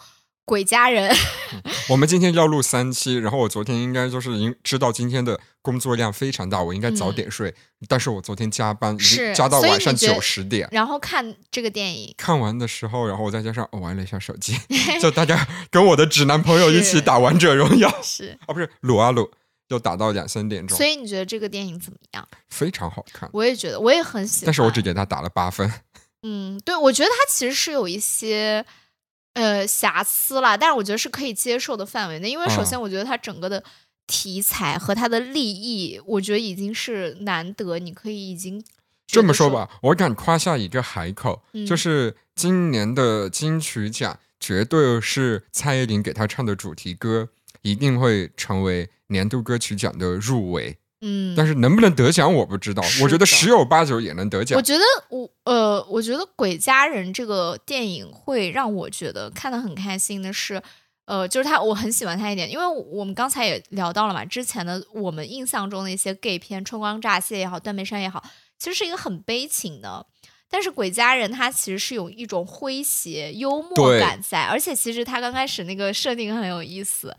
[0.49, 1.15] 鬼家人。
[1.91, 7.55] 我们今天要录三期，然后我昨天应该就是已经知道今天的工作量非常大，我应该早点睡，
[7.87, 10.67] 但是我昨天加班已经是加到晚上九十点。
[10.73, 14.59] 然后看这个电影，看完的时候，然后我再加上、哦玩了一下手机，
[15.01, 19.31] 就大家跟我的直男朋友一起打王者荣耀， 是，哦不是撸啊撸，
[19.69, 22.27] 又打到两三点钟所，以你觉得这个电影怎么样？
[22.49, 23.29] 非常好看。
[23.35, 24.47] 我也觉得，我也很喜欢。
[24.47, 25.71] 但是我只给他打了八分，
[26.23, 28.65] 嗯，对，我觉得他其实是有一些
[29.39, 32.67] 呃瑕疵啦，但是我觉得是可以接受的范围内，因为首嗯。
[32.67, 33.63] 先我觉得它整个的
[34.07, 38.63] 题材和它的立意，我觉得已经是难得，你可以已经
[39.07, 41.65] 这么说，吧，我敢夸下一个海口，嗯。
[41.65, 47.29] 就是今年的金曲奖绝对是蔡依林给她唱的主题歌，
[47.63, 50.79] 一定会成为年度歌曲奖的入围。
[51.01, 54.63] 嗯，但是能不能得奖我不知道，我觉得十有八九也能得奖我。
[54.63, 60.61] 觉得我呃，我觉得《鬼家人》这个电影会让我觉得看得很开心的是，
[61.05, 68.25] 呃，就是他我很喜欢他一点，因为我们刚才也聊到了嘛，之前的我们印象中的一些 gay 片，《春光乍泄》也好，《断背山》也好，
[68.59, 70.05] 其实是一个很悲情的。
[70.51, 77.15] 但是《鬼家人》他其实是有一种诙谐、幽默感在，而且其实他刚开始那个设定很有意思。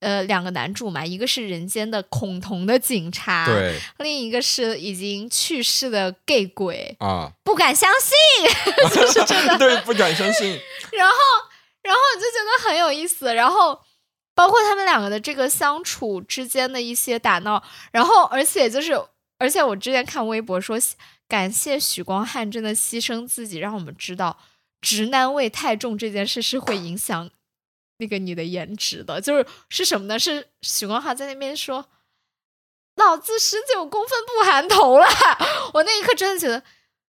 [0.00, 8.50] 呃，两个男主嘛，一个是人间的恐同的警察，对另一个是已经去世的 gay 鬼，啊，不敢相信，
[8.94, 9.56] 就是真的。
[9.60, 10.58] 对，不敢相信。
[10.92, 11.14] 然后，
[11.82, 13.34] 然后我就觉得很有意思。
[13.34, 13.78] 然后，
[14.34, 18.98] 包括他们两个的这个相处之间的一些打闹，然后，而且就是，
[19.38, 20.78] 而且我之前看微博说，
[21.28, 24.38] 感谢许光汉真的牺牲自己，让我们知道
[24.80, 27.30] 直男味太重这件事是会影响
[28.00, 29.20] 那个你的颜值的。
[29.20, 30.18] 就是是什么呢？
[30.18, 31.86] 是许光汉在那边说。
[32.96, 35.06] 老子十九公分不含头了，
[35.72, 36.62] 我那一刻真的觉得，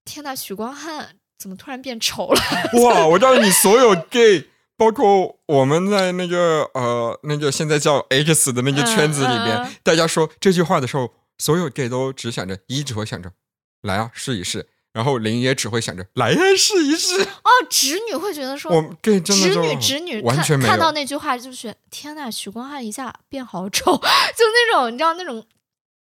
[0.05, 2.41] 天呐，许光汉怎么突然变丑了？
[2.85, 3.07] 哇！
[3.09, 13.33] 我告诉你，所有 gay，包括我们在那个呃那个现在叫 X 的那个圈子里边，嗯嗯大家说这句话的时候，所有 gay 都只想着一直会想着
[13.81, 17.21] 来啊试一试，然后林也只会想着来呀、试一试。
[17.21, 23.97] 哦，直女会觉得说，我真的就直女直女完全没有看到那句话就觉得天呐，许光汉一下变好丑，
[24.37, 25.45] 就那种你知道那种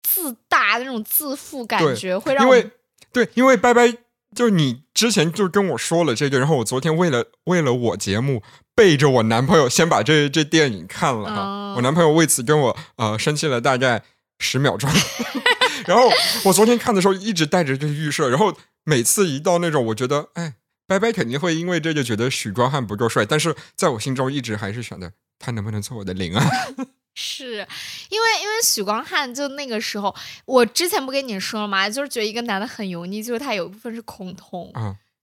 [0.02, 2.70] 自大那种自负感觉，会让因为
[3.12, 3.92] 对，因为拜拜，
[4.34, 8.42] 就你之前就跟我说了这个，然后我昨天为了为了我节目，
[8.74, 14.02] 背着我男朋友先把这这电影看了哈，哦我男朋友为此跟我呃生气了大概
[14.38, 14.88] 十秒钟，
[15.86, 16.08] 然后
[16.44, 18.54] 我昨天看的时候一直带着这个预设，然后
[18.86, 20.54] 每次一到那种我觉得哎。
[20.88, 26.46] 拜拜肯定会因为这就觉得许光汉不够帅，但是在我心中一直还是想着他能不能做我的零啊？
[27.12, 27.54] 是
[28.08, 30.14] 因为因为许光汉就那个时候，
[30.44, 31.90] 我之前不跟你说了吗？
[31.90, 34.72] 就是觉得一个男的很油腻，就是他有一部分是恐同。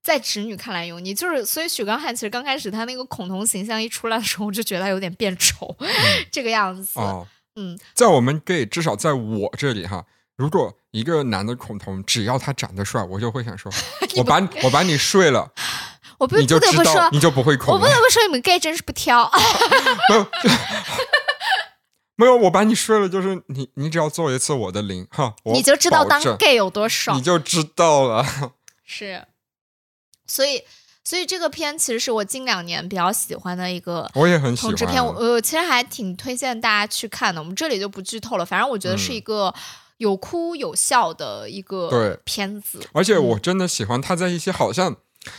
[0.01, 5.73] 在直女看来油腻，就是所以许光汉其实刚开始他那个恐同形象一出来的时候，我就觉得他有点变丑，
[6.29, 6.99] 这个样子。
[7.55, 10.05] 嗯，在我们 gay 至少在我这里哈，
[10.35, 13.71] 如果一个男的恐同，只要他长得帅，我就会想说，
[14.17, 15.51] 我把我把你睡了，
[16.17, 17.73] 我不不得不说，你就不会恐。
[17.73, 19.29] 我不得不说，你们 gay 真是不挑。
[20.09, 20.27] 没有，
[22.15, 28.25] 没有，我把你睡了，就是你，你只要做一次我的零哈，你就知道当 gay 有多爽，你就知道了。
[28.83, 29.25] 是。
[30.25, 30.63] 所以，
[31.03, 34.75] 所以这个片其实是我近两年比较喜欢的一个，我也很喜欢。
[34.75, 37.41] 片，我其实还挺推荐大家去看的。
[37.41, 39.53] 我们这里就不剧透了，反正我觉得是一个
[40.03, 42.81] 有哭有笑的一个片子。
[42.91, 44.97] 而且我真的喜欢他在一些好像，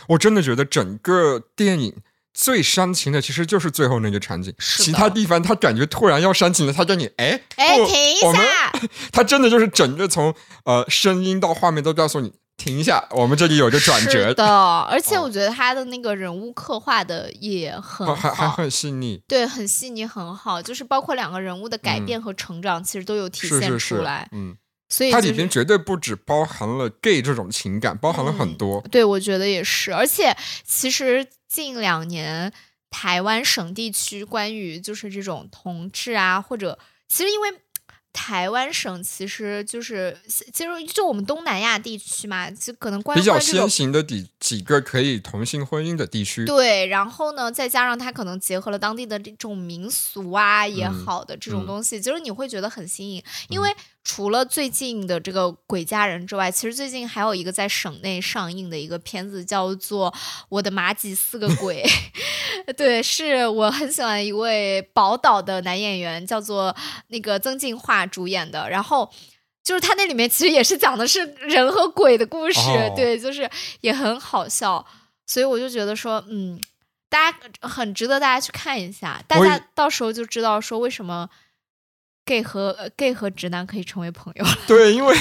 [0.09, 1.93] 我真的觉得整个电影
[2.33, 8.73] 最煽情的其实就是最后那个场景，其他地方他感觉突然要煽情了，他叫你哎哎停一下，
[9.13, 12.33] 他真的就是整个从呃声音到画面都告诉你。
[12.57, 14.33] 停一下，我们这里有个转折。
[14.33, 14.45] 的，
[14.89, 24.55] 而且我觉得他的那个人物刻画的也很好，还还很细腻，对，很细腻，很好，就是包括两个人物的改变和成长，其实都有体现出来，嗯，
[24.89, 32.51] 所以它里边绝对不止包含了 gay 这种情感，包含了很多，对，我觉得也是，而且其实近两年
[32.89, 37.49] 台湾省地区关于就是这种同志啊，或者其实因为。
[38.17, 40.17] 台湾省其实就是，
[40.53, 46.45] 其实就我们东南亚地区嘛，就可能关比较先行的几几个可以同性婚姻的地区。
[46.45, 53.69] 对，然后呢，再加上它可能结合了当地的这种民俗啊也好的这种东西，就是你会觉得很新颖，因为。
[54.05, 60.11] 除了最近的这个《鬼家人》之外，其实最近还有一个在省内上映的一个片子，叫做
[60.47, 61.83] 《我的马吉四个鬼》。
[62.77, 66.73] 对，是我很喜欢一位宝岛的男演员，叫做
[67.07, 68.69] 那个曾进化主演的。
[68.69, 69.11] 然后
[69.63, 72.61] 就是他那里面其实也是讲的是人和鬼的故事，
[72.95, 73.49] 对，就是
[73.81, 74.85] 也很好笑。
[75.25, 76.61] 所以我就觉得说，嗯，
[77.09, 81.27] 大家很值得大家去看一下，大家到时候就知道说为什么。
[82.25, 84.45] Gay 和 gay 和直男可以成为朋友。
[84.67, 85.15] 对，因为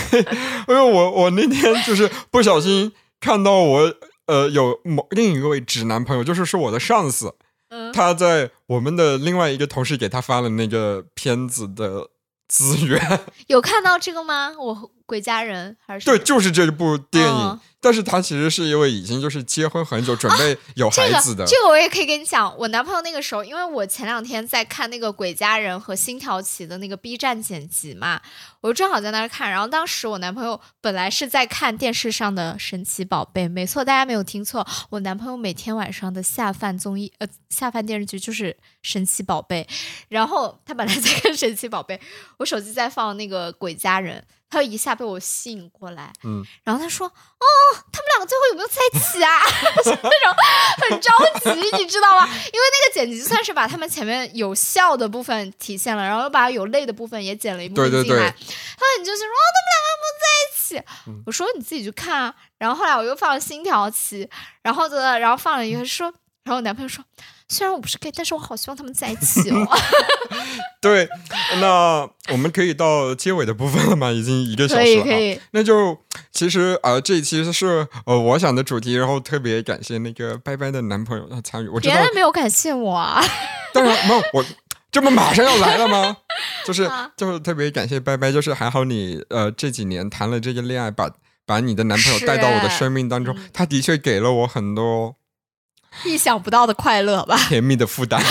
[0.69, 3.95] 因为我我那天就是不小心看到我
[4.27, 7.35] 呃有某另一位直男朋友，就是是我的上司，
[7.93, 12.09] 他在我们的另外一个同事给他发了那个片子的
[12.49, 13.21] 资源。
[13.49, 14.55] 有看到这个吗？
[14.59, 17.61] 我鬼家人还是对，就是这部电影。
[17.81, 21.45] 但是他其实是因为已经就是结婚很久，准备有孩子的。
[21.45, 28.23] 这个我也可以跟你讲，我男朋友那个时候，因为我前两天在看那个《鬼家人》和《星条旗》的那个 B 站剪辑嘛，
[28.63, 29.51] 我正好在那儿看。
[29.51, 38.51] 然后当时我男朋友本来是在看电视上的《神奇宝贝》，没错，大家没有听错，我男朋友每天晚上的下饭综艺呃下饭电视剧就是
[38.83, 39.69] 《神奇宝贝》，
[40.09, 41.97] 然后他本来在看《神奇宝贝》，
[42.39, 44.25] 我手机在放那个《鬼家人》。
[44.55, 47.47] 他一下被我吸引过来，嗯，然后他说：“哦，
[47.93, 49.31] 他们两个最后有没有在一起啊？”
[49.85, 50.35] 那种
[50.89, 51.11] 很着
[51.53, 52.27] 急，你知道吗？
[52.27, 58.31] 因为那个剪辑算是把他们前面有笑的部分体现了，然后又把有泪的部分也剪了一部分进来。
[58.31, 64.25] 他说你就是说：“哦，他们两个不在一起。”我说：“你自己去看啊。”然后后来我又放了《星条旗》，
[64.63, 66.07] 然后的，然后放了一个说，
[66.45, 67.05] 然后我男朋友说。
[67.49, 69.67] 虽然我不是 gay，但是我好希望他们在一起哦。
[70.81, 71.09] 对，
[71.61, 74.11] 那我们可以到结尾的部分了吗？
[74.11, 75.99] 已经一个小时了，那就
[76.33, 81.69] 其实呃，这一期是呃我想的主题，然后特别感谢那个拜拜的男朋友的参与。
[81.69, 83.23] 我原来没有感谢我啊，
[83.73, 84.45] 当然没有，我
[84.91, 86.17] 这不马上要来了吗？
[86.67, 91.11] 就是就是特别感谢拜拜，就是还好你呃这几年谈了这个恋爱，把
[91.47, 95.17] 把你的男朋友带到我的生命当中，他的确给了我很多。
[96.05, 98.23] 意想不到的快乐吧， 甜蜜的负担。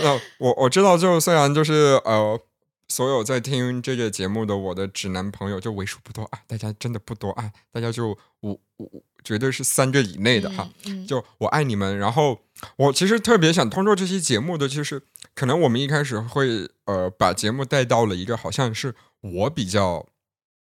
[0.00, 2.40] 那 我我知道，就虽然就是呃，
[2.88, 10.68] 所有在听这个节目的我的直男朋友就为数不多啊，大家真的不多啊，大家就五五绝对是三个以内的哈。
[11.06, 11.98] 就我爱你们。
[11.98, 12.38] 然后
[12.76, 15.02] 我其实特别想通过这期节目的，就是
[15.34, 20.06] 可能我们一开始会呃把节目带到了一个好像是我比较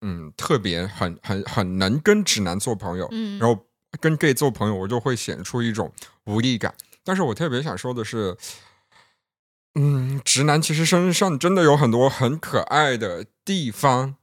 [0.02, 3.67] 嗯特别很很很能跟直男做朋友，嗯然后。
[4.00, 5.92] 跟 gay 做朋友，我就会显出一种
[6.26, 6.74] 无力感。
[7.04, 8.38] 但是我特别想说的是，
[9.76, 14.16] 嗯，直男其实身上真的有很多很可爱的地方。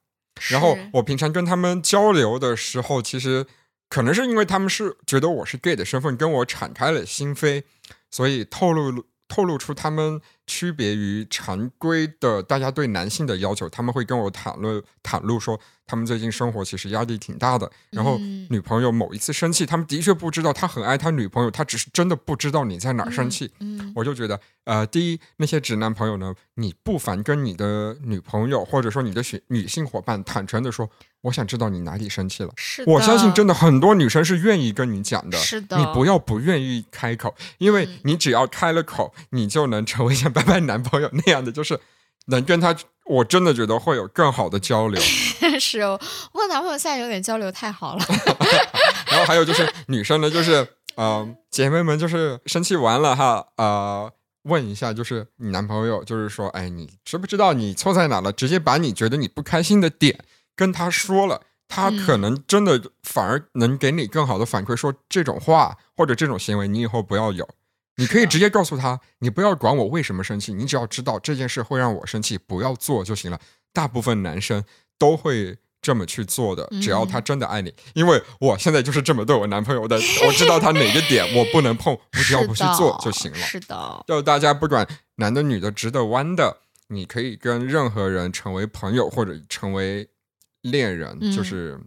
[0.50, 3.46] 然后我平常跟他们交流的时候，其实
[3.88, 7.62] 可能是因为他们是觉得我是 gay 的身份，跟我敞开了心扉，
[8.10, 17.70] 所以透露透露出他们区别于常规的大家对男性的要求，他们会跟我谈论袒露说，他们最近生活其实压力挺大的。
[17.90, 18.18] 然后
[18.48, 23.50] 女朋友某一次生气，他们的确不知道他很爱他女朋友，他只是真的不知道你在哪生气。
[23.94, 30.88] 我就觉得，呃，第一，那些直男朋友呢，你不妨跟你的女朋友或者说你的女女性伙伴坦诚的说。
[31.24, 32.52] 我想知道你哪里生气了。
[32.54, 35.38] 是，我相信真的很多女生是愿意跟你讲的。
[35.38, 41.80] 是的，你不要不愿意开口，因为你只要开了口，你就能成为像拜拜男朋友那样的，就是
[42.26, 42.74] 能跟他，
[43.06, 45.00] 我真的觉得会有更好的交流。
[45.60, 45.98] 是哦，
[46.32, 48.04] 我和男朋友现在有点交流太好了。
[49.08, 50.66] 然后还有就是女生呢，就是
[50.96, 54.10] 呃，姐妹们就是生气完了哈，呃，
[54.44, 58.32] 问一下，就是你男朋友，就是说，哎，你知不知道你错在哪了？
[58.32, 60.18] 直接把你觉得你不开心的点。
[60.56, 67.48] 跟他说了，他可能真的反而能给你更好的反馈，说这种话或者这种行为你以后不要有。
[67.96, 73.40] 你可以直接告诉他，你不要管我为什么生气，你只要知道这件事会让我生气，不要做就行了。
[73.72, 74.64] 大部分男生
[74.98, 77.74] 都会这么去做的，只要他真的爱你。
[77.94, 83.38] 因为我现在就是这么对我男朋友的，我知道他哪个点我不能碰，我只要不去做就行了。
[83.38, 84.86] 是的，就大家不管
[85.16, 90.08] 男的女的，直的弯的，你可以跟任何人成为朋友或者成为。
[90.64, 91.78] 恋人就是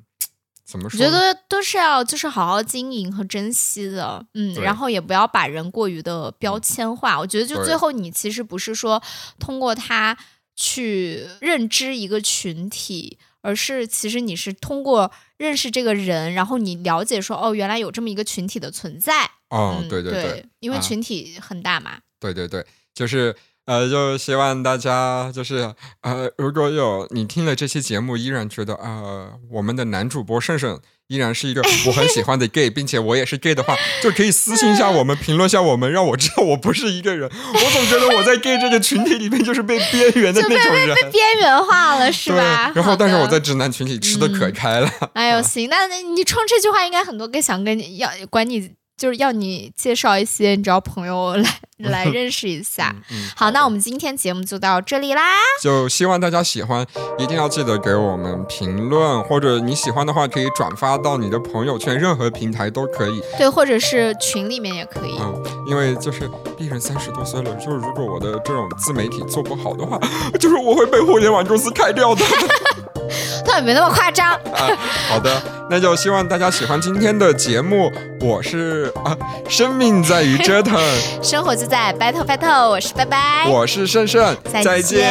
[0.68, 1.00] 怎么说？
[1.00, 7.18] 我觉得都是要就是好好经营和珍惜的，嗯，然后也不要把人过于的标签化。
[7.18, 9.02] 我觉得就最后你其实不是说
[9.40, 10.18] 通过他
[10.56, 19.32] 去认知一个群体，而是其实你是通过认识这个人，然后你了解说哦，原来有这么一个群体的存在。
[19.50, 22.00] 哦，对对对，因为群体很大嘛。
[22.20, 23.34] 对对对，就是。
[23.68, 37.30] 呃，就希望大家就是呃，如果有你听了这期节目，依然觉得呃，我们的男主播胜胜依然是一个我很喜欢的 gay，并且我也是 gay 的话，就可以私信一下我们，评论一下我们，让我知道我不是一个人。
[37.30, 42.72] 我总觉得我在 gay 这个群体里面就是被边缘的那种人，被边缘化了，是吧？
[42.74, 44.90] 然后，但是我在直男群体吃的可开了。
[45.12, 48.72] 哎呦， 行，那你冲这句话，应该很多 gay 想跟你要管你。
[48.98, 52.96] 就是要你介绍一些你知道朋友来来认识一下。
[53.38, 55.22] 好，那我们今天节目就到这里啦。
[55.62, 56.84] 就希望大家喜欢，
[57.20, 63.22] 一定要记得给我们评论，或者你喜欢的话可以转发到你的朋友圈，任何平台都可以。
[63.38, 65.16] 对，或者是群里面也可以。
[65.20, 66.28] 嗯，因为就是
[66.58, 70.00] 毕人三十多岁了，就是如果我的这种自媒体做不好的话，
[70.40, 72.26] 就是我会被互联网公司开掉的。
[73.46, 74.34] 倒也没那么夸张。
[74.34, 74.70] 啊，
[75.10, 77.92] 好的，那就希望大家喜欢今天的节目。
[78.22, 79.16] 我是啊，
[79.48, 80.80] 生命在于折腾，
[81.22, 82.70] 生活就在 battle battle。
[82.70, 85.08] 我是拜拜，我是胜胜，再见。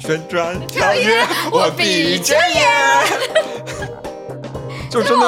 [0.00, 2.66] 旋转跳跃，我闭着眼。
[4.88, 5.26] 就真的，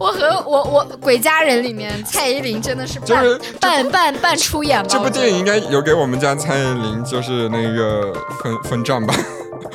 [0.00, 3.24] 我和我我鬼家人里面蔡依林真的是半
[3.60, 4.88] 半半半出演吧。
[4.88, 8.12] 这部电影应该有给我们家蔡依林就是那个
[8.42, 9.14] 分分账吧。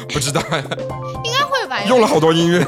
[0.10, 0.42] 不知道，
[1.24, 1.82] 应该会吧。
[1.88, 2.66] 用了好多音乐。